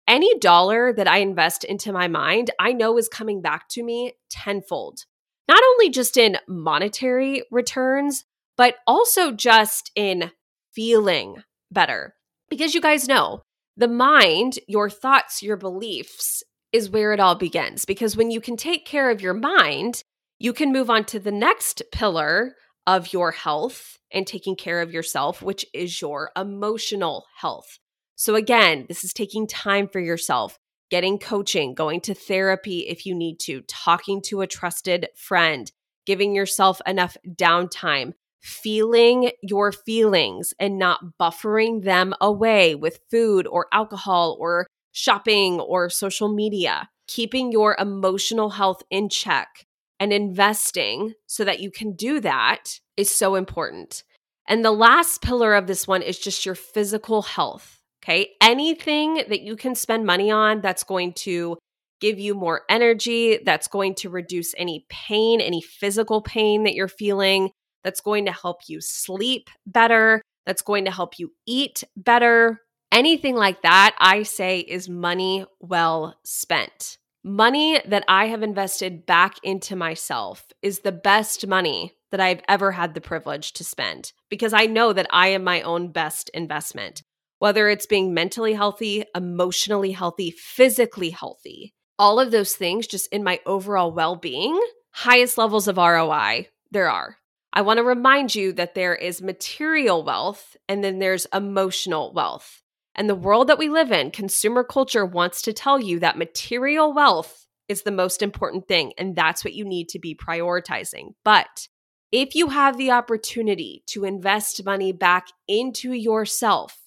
Any 0.07 0.37
dollar 0.39 0.91
that 0.93 1.07
I 1.07 1.17
invest 1.17 1.63
into 1.63 1.93
my 1.93 2.07
mind, 2.07 2.51
I 2.59 2.73
know 2.73 2.97
is 2.97 3.07
coming 3.07 3.41
back 3.41 3.67
to 3.69 3.83
me 3.83 4.13
tenfold. 4.29 5.05
Not 5.47 5.61
only 5.63 5.89
just 5.89 6.17
in 6.17 6.37
monetary 6.47 7.43
returns, 7.51 8.25
but 8.57 8.75
also 8.87 9.31
just 9.31 9.91
in 9.95 10.31
feeling 10.73 11.43
better. 11.71 12.15
Because 12.49 12.73
you 12.73 12.81
guys 12.81 13.07
know 13.07 13.41
the 13.77 13.87
mind, 13.87 14.59
your 14.67 14.89
thoughts, 14.89 15.41
your 15.41 15.57
beliefs 15.57 16.43
is 16.71 16.89
where 16.89 17.13
it 17.13 17.19
all 17.19 17.35
begins 17.35 17.85
because 17.85 18.15
when 18.15 18.31
you 18.31 18.41
can 18.41 18.57
take 18.57 18.85
care 18.85 19.09
of 19.09 19.21
your 19.21 19.33
mind, 19.33 20.03
you 20.37 20.53
can 20.53 20.71
move 20.71 20.89
on 20.89 21.05
to 21.05 21.19
the 21.19 21.31
next 21.31 21.81
pillar 21.91 22.55
of 22.85 23.13
your 23.13 23.31
health 23.31 23.97
and 24.11 24.25
taking 24.25 24.55
care 24.55 24.81
of 24.81 24.91
yourself, 24.91 25.41
which 25.41 25.65
is 25.73 26.01
your 26.01 26.31
emotional 26.35 27.25
health. 27.37 27.77
So, 28.15 28.35
again, 28.35 28.85
this 28.87 29.03
is 29.03 29.13
taking 29.13 29.47
time 29.47 29.87
for 29.87 29.99
yourself, 29.99 30.57
getting 30.89 31.19
coaching, 31.19 31.73
going 31.73 32.01
to 32.01 32.13
therapy 32.13 32.79
if 32.87 33.05
you 33.05 33.15
need 33.15 33.39
to, 33.41 33.61
talking 33.67 34.21
to 34.23 34.41
a 34.41 34.47
trusted 34.47 35.07
friend, 35.15 35.71
giving 36.05 36.35
yourself 36.35 36.81
enough 36.85 37.15
downtime, 37.27 38.13
feeling 38.41 39.31
your 39.41 39.71
feelings 39.71 40.53
and 40.59 40.77
not 40.77 41.17
buffering 41.19 41.83
them 41.83 42.13
away 42.21 42.75
with 42.75 42.99
food 43.11 43.45
or 43.47 43.67
alcohol 43.73 44.37
or 44.39 44.67
shopping 44.91 45.59
or 45.59 45.89
social 45.89 46.33
media, 46.33 46.89
keeping 47.07 47.51
your 47.51 47.75
emotional 47.79 48.51
health 48.51 48.81
in 48.89 49.09
check 49.09 49.65
and 49.99 50.13
investing 50.13 51.13
so 51.27 51.43
that 51.43 51.59
you 51.59 51.69
can 51.69 51.93
do 51.93 52.19
that 52.21 52.79
is 52.95 53.09
so 53.09 53.35
important. 53.35 54.03
And 54.47 54.63
the 54.65 54.71
last 54.71 55.21
pillar 55.21 55.53
of 55.53 55.67
this 55.67 55.87
one 55.87 56.01
is 56.01 56.17
just 56.17 56.45
your 56.45 56.55
physical 56.55 57.21
health. 57.21 57.81
Okay. 58.03 58.29
Anything 58.41 59.15
that 59.15 59.41
you 59.41 59.55
can 59.55 59.75
spend 59.75 60.05
money 60.05 60.31
on 60.31 60.61
that's 60.61 60.83
going 60.83 61.13
to 61.13 61.57
give 61.99 62.17
you 62.17 62.33
more 62.33 62.61
energy, 62.69 63.39
that's 63.43 63.67
going 63.67 63.93
to 63.93 64.09
reduce 64.09 64.55
any 64.57 64.85
pain, 64.89 65.41
any 65.41 65.61
physical 65.61 66.21
pain 66.21 66.63
that 66.63 66.73
you're 66.73 66.87
feeling, 66.87 67.51
that's 67.83 68.01
going 68.01 68.25
to 68.25 68.31
help 68.31 68.61
you 68.67 68.81
sleep 68.81 69.49
better, 69.65 70.21
that's 70.45 70.61
going 70.61 70.85
to 70.85 70.91
help 70.91 71.19
you 71.19 71.31
eat 71.45 71.83
better. 71.95 72.61
Anything 72.91 73.35
like 73.35 73.61
that, 73.61 73.95
I 73.99 74.23
say, 74.23 74.59
is 74.59 74.89
money 74.89 75.45
well 75.59 76.15
spent. 76.23 76.97
Money 77.23 77.79
that 77.85 78.05
I 78.07 78.27
have 78.27 78.43
invested 78.43 79.05
back 79.05 79.35
into 79.43 79.75
myself 79.75 80.47
is 80.61 80.79
the 80.79 80.91
best 80.91 81.45
money 81.45 81.93
that 82.11 82.19
I've 82.19 82.41
ever 82.47 82.71
had 82.71 82.93
the 82.93 83.01
privilege 83.01 83.53
to 83.53 83.63
spend 83.63 84.13
because 84.29 84.53
I 84.53 84.65
know 84.65 84.93
that 84.93 85.07
I 85.11 85.27
am 85.27 85.43
my 85.43 85.61
own 85.61 85.91
best 85.91 86.29
investment. 86.33 87.03
Whether 87.37 87.69
it's 87.69 87.85
being 87.85 88.13
mentally 88.13 88.53
healthy, 88.53 89.05
emotionally 89.15 89.91
healthy, 89.91 90.31
physically 90.31 91.09
healthy, 91.09 91.73
all 91.97 92.19
of 92.19 92.31
those 92.31 92.55
things 92.55 92.87
just 92.87 93.07
in 93.07 93.23
my 93.23 93.39
overall 93.45 93.91
well 93.93 94.15
being, 94.15 94.59
highest 94.91 95.37
levels 95.37 95.67
of 95.67 95.77
ROI 95.77 96.47
there 96.71 96.89
are. 96.89 97.17
I 97.51 97.61
want 97.61 97.77
to 97.77 97.83
remind 97.83 98.35
you 98.35 98.53
that 98.53 98.75
there 98.75 98.95
is 98.95 99.21
material 99.21 100.03
wealth 100.03 100.55
and 100.67 100.83
then 100.83 100.99
there's 100.99 101.25
emotional 101.33 102.13
wealth. 102.13 102.61
And 102.95 103.09
the 103.09 103.15
world 103.15 103.47
that 103.47 103.57
we 103.57 103.69
live 103.69 103.91
in, 103.91 104.11
consumer 104.11 104.63
culture 104.63 105.05
wants 105.05 105.41
to 105.43 105.53
tell 105.53 105.79
you 105.79 105.99
that 105.99 106.17
material 106.17 106.93
wealth 106.93 107.47
is 107.67 107.83
the 107.83 107.91
most 107.91 108.21
important 108.21 108.67
thing. 108.67 108.93
And 108.97 109.15
that's 109.15 109.43
what 109.43 109.53
you 109.53 109.65
need 109.65 109.89
to 109.89 109.99
be 109.99 110.15
prioritizing. 110.15 111.13
But 111.23 111.67
if 112.11 112.35
you 112.35 112.49
have 112.49 112.77
the 112.77 112.91
opportunity 112.91 113.83
to 113.87 114.03
invest 114.03 114.65
money 114.65 114.91
back 114.91 115.27
into 115.47 115.93
yourself, 115.93 116.77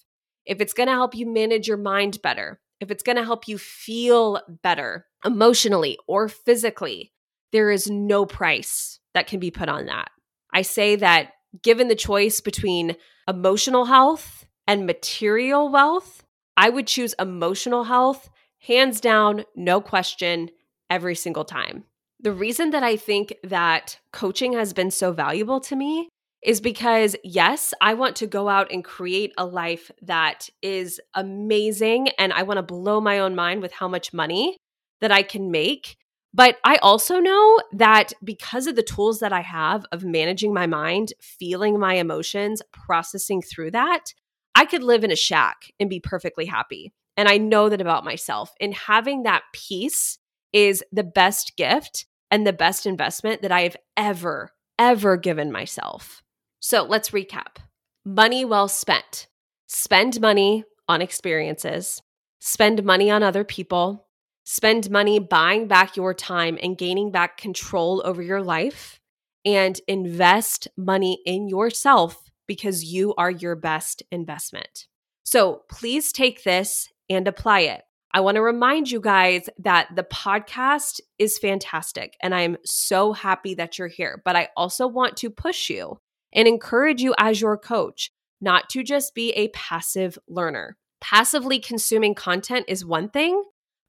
if 0.45 0.59
it's 0.59 0.73
going 0.73 0.87
to 0.87 0.93
help 0.93 1.15
you 1.15 1.25
manage 1.25 1.67
your 1.67 1.77
mind 1.77 2.21
better, 2.21 2.59
if 2.79 2.91
it's 2.91 3.03
going 3.03 3.15
to 3.15 3.23
help 3.23 3.47
you 3.47 3.57
feel 3.57 4.41
better 4.61 5.07
emotionally 5.25 5.97
or 6.07 6.27
physically, 6.27 7.13
there 7.53 7.71
is 7.71 7.89
no 7.89 8.25
price 8.25 8.99
that 9.13 9.27
can 9.27 9.39
be 9.39 9.51
put 9.51 9.69
on 9.69 9.85
that. 9.85 10.09
I 10.53 10.61
say 10.61 10.95
that 10.97 11.33
given 11.61 11.87
the 11.87 11.95
choice 11.95 12.41
between 12.41 12.95
emotional 13.27 13.85
health 13.85 14.45
and 14.67 14.85
material 14.85 15.69
wealth, 15.69 16.23
I 16.55 16.69
would 16.69 16.87
choose 16.87 17.15
emotional 17.19 17.85
health, 17.85 18.29
hands 18.59 19.01
down, 19.01 19.45
no 19.55 19.81
question, 19.81 20.49
every 20.89 21.15
single 21.15 21.45
time. 21.45 21.85
The 22.19 22.31
reason 22.31 22.69
that 22.69 22.83
I 22.83 22.95
think 22.95 23.33
that 23.43 23.99
coaching 24.11 24.53
has 24.53 24.73
been 24.73 24.91
so 24.91 25.11
valuable 25.11 25.59
to 25.61 25.75
me 25.75 26.09
is 26.43 26.61
because, 26.61 27.15
yes, 27.23 27.73
I 27.81 27.93
want 27.93 28.15
to 28.17 28.27
go 28.27 28.49
out 28.49 28.71
and 28.71 28.83
create 28.83 29.33
a 29.37 29.45
life 29.45 29.89
that 30.01 30.49
is 30.61 31.01
amazing. 31.13 32.09
And 32.19 32.31
I 32.33 32.43
want 32.43 32.57
to 32.57 32.63
blow 32.63 33.01
my 33.01 33.19
own 33.19 33.33
mind 33.35 33.61
with 33.61 33.71
how 33.71 33.87
much 33.87 34.13
money 34.13 34.57
that 35.01 35.11
I 35.11 35.23
can 35.23 35.51
make. 35.51 35.95
But 36.33 36.57
I 36.63 36.77
also 36.77 37.19
know 37.19 37.59
that 37.73 38.13
because 38.23 38.65
of 38.65 38.75
the 38.75 38.83
tools 38.83 39.19
that 39.19 39.31
I 39.31 39.41
have 39.41 39.85
of 39.91 40.03
managing 40.03 40.53
my 40.53 40.65
mind, 40.65 41.13
feeling 41.21 41.79
my 41.79 41.95
emotions, 41.95 42.61
processing 42.71 43.41
through 43.41 43.71
that, 43.71 44.13
I 44.55 44.65
could 44.65 44.83
live 44.83 45.03
in 45.03 45.11
a 45.11 45.15
shack 45.15 45.71
and 45.79 45.89
be 45.89 45.99
perfectly 45.99 46.45
happy. 46.45 46.91
And 47.17 47.29
I 47.29 47.37
know 47.37 47.69
that 47.69 47.81
about 47.81 48.03
myself. 48.03 48.53
And 48.59 48.73
having 48.73 49.23
that 49.23 49.43
peace 49.53 50.17
is 50.51 50.83
the 50.91 51.03
best 51.03 51.55
gift 51.55 52.05
and 52.31 52.47
the 52.47 52.53
best 52.53 52.87
investment 52.87 53.43
that 53.43 53.51
I 53.51 53.61
have 53.61 53.77
ever, 53.95 54.51
ever 54.79 55.17
given 55.17 55.51
myself. 55.51 56.23
So 56.59 56.83
let's 56.83 57.11
recap 57.11 57.57
money 58.05 58.43
well 58.43 58.67
spent. 58.67 59.27
Spend 59.67 60.19
money 60.19 60.65
on 60.87 61.01
experiences, 61.01 62.01
spend 62.39 62.83
money 62.83 63.09
on 63.09 63.23
other 63.23 63.43
people, 63.43 64.07
Spend 64.43 64.89
money 64.89 65.19
buying 65.19 65.67
back 65.67 65.95
your 65.95 66.13
time 66.13 66.57
and 66.61 66.77
gaining 66.77 67.11
back 67.11 67.37
control 67.37 68.01
over 68.05 68.21
your 68.21 68.41
life, 68.41 68.99
and 69.45 69.79
invest 69.87 70.67
money 70.77 71.19
in 71.25 71.47
yourself 71.47 72.29
because 72.47 72.83
you 72.83 73.13
are 73.15 73.31
your 73.31 73.55
best 73.55 74.03
investment. 74.11 74.87
So 75.23 75.63
please 75.69 76.11
take 76.11 76.43
this 76.43 76.89
and 77.09 77.27
apply 77.27 77.61
it. 77.61 77.83
I 78.13 78.19
want 78.19 78.35
to 78.35 78.41
remind 78.41 78.91
you 78.91 79.01
guys 79.01 79.49
that 79.57 79.87
the 79.95 80.03
podcast 80.03 80.99
is 81.17 81.39
fantastic 81.39 82.15
and 82.21 82.35
I'm 82.35 82.57
so 82.63 83.11
happy 83.11 83.55
that 83.55 83.79
you're 83.79 83.87
here. 83.87 84.21
But 84.23 84.35
I 84.35 84.49
also 84.55 84.87
want 84.87 85.17
to 85.17 85.29
push 85.29 85.69
you 85.69 85.99
and 86.31 86.47
encourage 86.47 87.01
you 87.01 87.15
as 87.17 87.41
your 87.41 87.57
coach 87.57 88.11
not 88.39 88.69
to 88.69 88.83
just 88.83 89.15
be 89.15 89.31
a 89.31 89.47
passive 89.49 90.19
learner. 90.27 90.77
Passively 91.01 91.59
consuming 91.59 92.13
content 92.13 92.65
is 92.67 92.85
one 92.85 93.09
thing, 93.09 93.43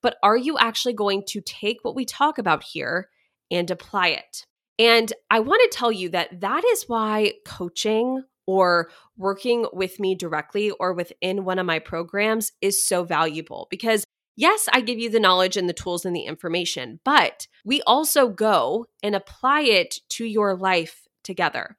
but 0.05 0.19
are 0.23 0.37
you 0.37 0.59
actually 0.59 0.93
going 0.93 1.23
to 1.27 1.41
take 1.41 1.79
what 1.83 1.97
we 1.97 2.05
talk 2.05 2.37
about 2.37 2.63
here 2.63 3.09
and 3.51 3.71
apply 3.71 4.09
it? 4.09 4.45
And 4.79 5.11
I 5.31 5.41
want 5.41 5.63
to 5.63 5.77
tell 5.77 5.91
you 5.91 6.11
that 6.11 6.43
that 6.43 6.63
is 6.63 6.85
why 6.89 7.33
coaching 7.47 8.23
or 8.47 8.91
working 9.17 9.65
with 9.73 9.99
me 9.99 10.15
directly 10.15 10.71
or 10.73 10.93
within 10.93 11.47
one 11.47 11.59
of 11.59 11.65
my 11.65 11.79
programs 11.79 12.53
is 12.61 12.87
so 12.87 13.03
valuable 13.03 13.67
because 13.71 14.05
yes, 14.37 14.69
I 14.71 14.83
give 14.83 14.99
you 14.99 15.09
the 15.09 15.21
knowledge 15.21 15.57
and 15.57 15.71
the 15.71 15.73
tools 15.73 16.05
and 16.05 16.15
the 16.15 16.25
information, 16.27 17.01
but 17.03 17.47
we 17.65 17.81
also 17.87 18.29
go 18.29 18.85
and 19.03 19.15
apply 19.15 19.63
it 19.63 20.01
to 20.11 20.27
your 20.27 20.55
life 20.55 21.09
together. 21.23 21.79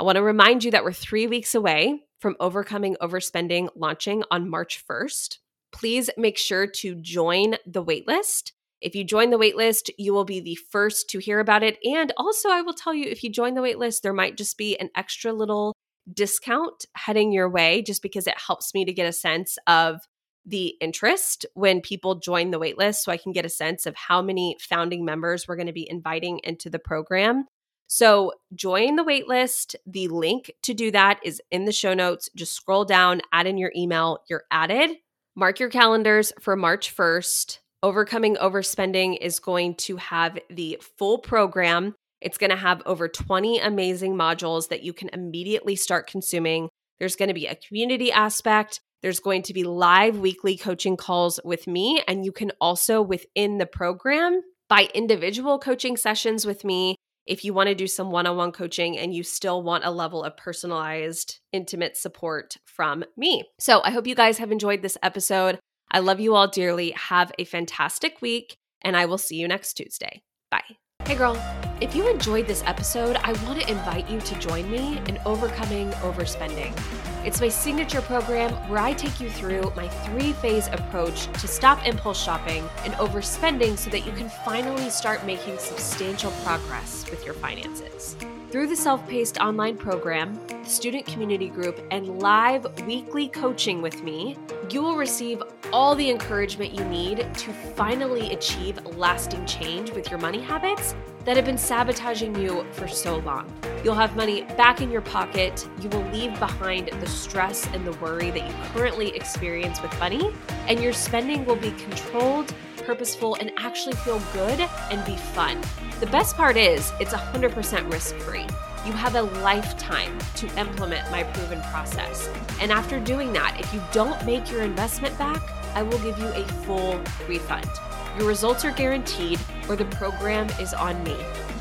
I 0.00 0.04
want 0.04 0.16
to 0.16 0.22
remind 0.22 0.64
you 0.64 0.70
that 0.70 0.84
we're 0.84 0.92
three 0.94 1.26
weeks 1.26 1.54
away 1.54 2.00
from 2.18 2.34
Overcoming 2.40 2.96
Overspending 3.02 3.68
launching 3.76 4.24
on 4.30 4.48
March 4.48 4.82
1st 4.88 5.36
please 5.72 6.10
make 6.16 6.38
sure 6.38 6.66
to 6.66 6.94
join 6.96 7.56
the 7.66 7.84
waitlist. 7.84 8.52
If 8.80 8.94
you 8.94 9.04
join 9.04 9.30
the 9.30 9.38
waitlist, 9.38 9.90
you 9.98 10.14
will 10.14 10.24
be 10.24 10.40
the 10.40 10.54
first 10.70 11.10
to 11.10 11.18
hear 11.18 11.40
about 11.40 11.62
it. 11.62 11.78
And 11.84 12.12
also, 12.16 12.48
I 12.48 12.62
will 12.62 12.74
tell 12.74 12.94
you 12.94 13.08
if 13.08 13.24
you 13.24 13.30
join 13.30 13.54
the 13.54 13.60
waitlist, 13.60 14.02
there 14.02 14.12
might 14.12 14.36
just 14.36 14.56
be 14.56 14.78
an 14.78 14.90
extra 14.96 15.32
little 15.32 15.74
discount 16.12 16.86
heading 16.94 17.32
your 17.32 17.50
way 17.50 17.82
just 17.82 18.02
because 18.02 18.26
it 18.26 18.38
helps 18.38 18.72
me 18.74 18.84
to 18.84 18.92
get 18.92 19.08
a 19.08 19.12
sense 19.12 19.58
of 19.66 20.00
the 20.46 20.74
interest 20.80 21.44
when 21.54 21.80
people 21.80 22.14
join 22.14 22.50
the 22.50 22.60
waitlist 22.60 22.96
so 22.96 23.12
I 23.12 23.18
can 23.18 23.32
get 23.32 23.44
a 23.44 23.50
sense 23.50 23.84
of 23.84 23.94
how 23.94 24.22
many 24.22 24.56
founding 24.60 25.04
members 25.04 25.46
we're 25.46 25.56
going 25.56 25.66
to 25.66 25.72
be 25.72 25.88
inviting 25.88 26.40
into 26.42 26.70
the 26.70 26.78
program. 26.78 27.44
So, 27.90 28.32
join 28.54 28.96
the 28.96 29.04
waitlist. 29.04 29.74
The 29.86 30.08
link 30.08 30.52
to 30.62 30.74
do 30.74 30.90
that 30.90 31.20
is 31.24 31.40
in 31.50 31.64
the 31.64 31.72
show 31.72 31.94
notes. 31.94 32.28
Just 32.36 32.54
scroll 32.54 32.84
down, 32.84 33.22
add 33.32 33.46
in 33.46 33.56
your 33.56 33.72
email, 33.74 34.18
you're 34.28 34.44
added. 34.50 34.90
Mark 35.38 35.60
your 35.60 35.68
calendars 35.68 36.32
for 36.40 36.56
March 36.56 36.96
1st. 36.96 37.60
Overcoming 37.84 38.34
Overspending 38.34 39.16
is 39.20 39.38
going 39.38 39.76
to 39.76 39.94
have 39.94 40.36
the 40.50 40.82
full 40.98 41.18
program. 41.18 41.94
It's 42.20 42.38
going 42.38 42.50
to 42.50 42.56
have 42.56 42.82
over 42.86 43.06
20 43.06 43.60
amazing 43.60 44.16
modules 44.16 44.70
that 44.70 44.82
you 44.82 44.92
can 44.92 45.10
immediately 45.10 45.76
start 45.76 46.08
consuming. 46.08 46.68
There's 46.98 47.14
going 47.14 47.28
to 47.28 47.34
be 47.34 47.46
a 47.46 47.54
community 47.54 48.10
aspect. 48.10 48.80
There's 49.00 49.20
going 49.20 49.42
to 49.42 49.54
be 49.54 49.62
live 49.62 50.18
weekly 50.18 50.56
coaching 50.56 50.96
calls 50.96 51.38
with 51.44 51.68
me. 51.68 52.02
And 52.08 52.24
you 52.24 52.32
can 52.32 52.50
also, 52.60 53.00
within 53.00 53.58
the 53.58 53.66
program, 53.66 54.40
buy 54.68 54.88
individual 54.92 55.60
coaching 55.60 55.96
sessions 55.96 56.46
with 56.46 56.64
me 56.64 56.96
if 57.28 57.44
you 57.44 57.52
want 57.52 57.68
to 57.68 57.74
do 57.74 57.86
some 57.86 58.10
one 58.10 58.26
on 58.26 58.36
one 58.36 58.52
coaching 58.52 58.98
and 58.98 59.14
you 59.14 59.22
still 59.22 59.62
want 59.62 59.84
a 59.84 59.90
level 59.90 60.24
of 60.24 60.36
personalized, 60.36 61.38
intimate 61.52 61.96
support 61.96 62.56
from 62.64 63.04
me. 63.16 63.44
So 63.60 63.82
I 63.84 63.90
hope 63.90 64.06
you 64.06 64.14
guys 64.14 64.38
have 64.38 64.50
enjoyed 64.50 64.82
this 64.82 64.98
episode. 65.02 65.58
I 65.90 66.00
love 66.00 66.20
you 66.20 66.34
all 66.34 66.48
dearly. 66.48 66.90
Have 66.92 67.32
a 67.38 67.44
fantastic 67.44 68.20
week, 68.20 68.56
and 68.82 68.96
I 68.96 69.06
will 69.06 69.18
see 69.18 69.36
you 69.36 69.46
next 69.46 69.74
Tuesday. 69.74 70.22
Bye. 70.50 70.76
Hey, 71.04 71.14
girl. 71.14 71.67
If 71.80 71.94
you 71.94 72.08
enjoyed 72.08 72.48
this 72.48 72.64
episode, 72.66 73.14
I 73.22 73.30
want 73.44 73.60
to 73.60 73.70
invite 73.70 74.10
you 74.10 74.20
to 74.20 74.38
join 74.40 74.68
me 74.68 75.00
in 75.06 75.16
Overcoming 75.24 75.90
Overspending. 76.02 76.76
It's 77.24 77.40
my 77.40 77.48
signature 77.48 78.00
program 78.00 78.50
where 78.68 78.80
I 78.80 78.94
take 78.94 79.20
you 79.20 79.30
through 79.30 79.72
my 79.76 79.86
three 79.86 80.32
phase 80.32 80.66
approach 80.72 81.26
to 81.40 81.46
stop 81.46 81.86
impulse 81.86 82.20
shopping 82.20 82.68
and 82.84 82.94
overspending 82.94 83.78
so 83.78 83.90
that 83.90 84.04
you 84.04 84.10
can 84.10 84.28
finally 84.44 84.90
start 84.90 85.24
making 85.24 85.56
substantial 85.58 86.32
progress 86.42 87.08
with 87.12 87.24
your 87.24 87.34
finances. 87.34 88.16
Through 88.50 88.66
the 88.66 88.76
self 88.76 89.06
paced 89.06 89.38
online 89.38 89.76
program, 89.76 90.34
the 90.48 90.64
student 90.64 91.06
community 91.06 91.48
group, 91.48 91.80
and 91.92 92.18
live 92.18 92.66
weekly 92.88 93.28
coaching 93.28 93.82
with 93.82 94.02
me, 94.02 94.36
you 94.68 94.82
will 94.82 94.96
receive 94.96 95.40
all 95.72 95.94
the 95.94 96.10
encouragement 96.10 96.74
you 96.74 96.84
need 96.86 97.18
to 97.34 97.52
finally 97.76 98.32
achieve 98.32 98.84
lasting 98.96 99.46
change 99.46 99.92
with 99.92 100.10
your 100.10 100.18
money 100.18 100.40
habits 100.40 100.96
that 101.24 101.36
have 101.36 101.44
been 101.44 101.58
sabotaging 101.58 102.34
you 102.36 102.64
for 102.72 102.88
so 102.88 103.18
long. 103.18 103.52
You'll 103.84 103.94
have 103.94 104.16
money 104.16 104.42
back 104.56 104.80
in 104.80 104.90
your 104.90 105.02
pocket. 105.02 105.68
You 105.80 105.88
will 105.90 106.04
leave 106.10 106.38
behind 106.38 106.88
the 106.88 107.06
stress 107.06 107.66
and 107.68 107.86
the 107.86 107.92
worry 107.98 108.30
that 108.30 108.46
you 108.46 108.54
currently 108.72 109.14
experience 109.14 109.80
with 109.82 109.96
money, 109.98 110.34
and 110.66 110.82
your 110.82 110.92
spending 110.92 111.44
will 111.44 111.56
be 111.56 111.70
controlled, 111.72 112.54
purposeful, 112.78 113.34
and 113.36 113.52
actually 113.58 113.96
feel 113.96 114.20
good 114.32 114.60
and 114.90 115.04
be 115.04 115.16
fun. 115.16 115.60
The 116.00 116.06
best 116.06 116.36
part 116.36 116.56
is, 116.56 116.92
it's 117.00 117.12
100% 117.12 117.92
risk 117.92 118.14
free. 118.16 118.46
You 118.86 118.92
have 118.92 119.16
a 119.16 119.22
lifetime 119.42 120.16
to 120.36 120.46
implement 120.58 121.10
my 121.10 121.24
proven 121.24 121.60
process. 121.70 122.30
And 122.60 122.72
after 122.72 122.98
doing 122.98 123.32
that, 123.34 123.56
if 123.60 123.74
you 123.74 123.82
don't 123.92 124.24
make 124.24 124.50
your 124.50 124.62
investment 124.62 125.18
back, 125.18 125.42
I 125.74 125.82
will 125.82 125.98
give 125.98 126.18
you 126.18 126.28
a 126.28 126.44
full 126.64 126.98
refund. 127.28 127.68
Your 128.16 128.26
results 128.26 128.64
are 128.64 128.72
guaranteed, 128.72 129.38
or 129.68 129.76
the 129.76 129.84
program 129.86 130.48
is 130.60 130.74
on 130.74 131.00
me. 131.04 131.16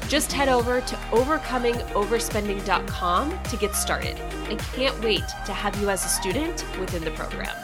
Just 0.08 0.32
head 0.32 0.50
over 0.50 0.82
to 0.82 0.96
overcomingoverspending.com 1.12 3.44
to 3.44 3.58
get 3.58 3.76
started. 3.76 4.20
I 4.50 4.56
can't 4.56 5.00
wait 5.04 5.28
to 5.46 5.54
have 5.54 5.80
you 5.82 5.90
as 5.90 6.06
a 6.06 6.08
student 6.08 6.64
within 6.80 7.04
the 7.04 7.12
program. 7.12 7.56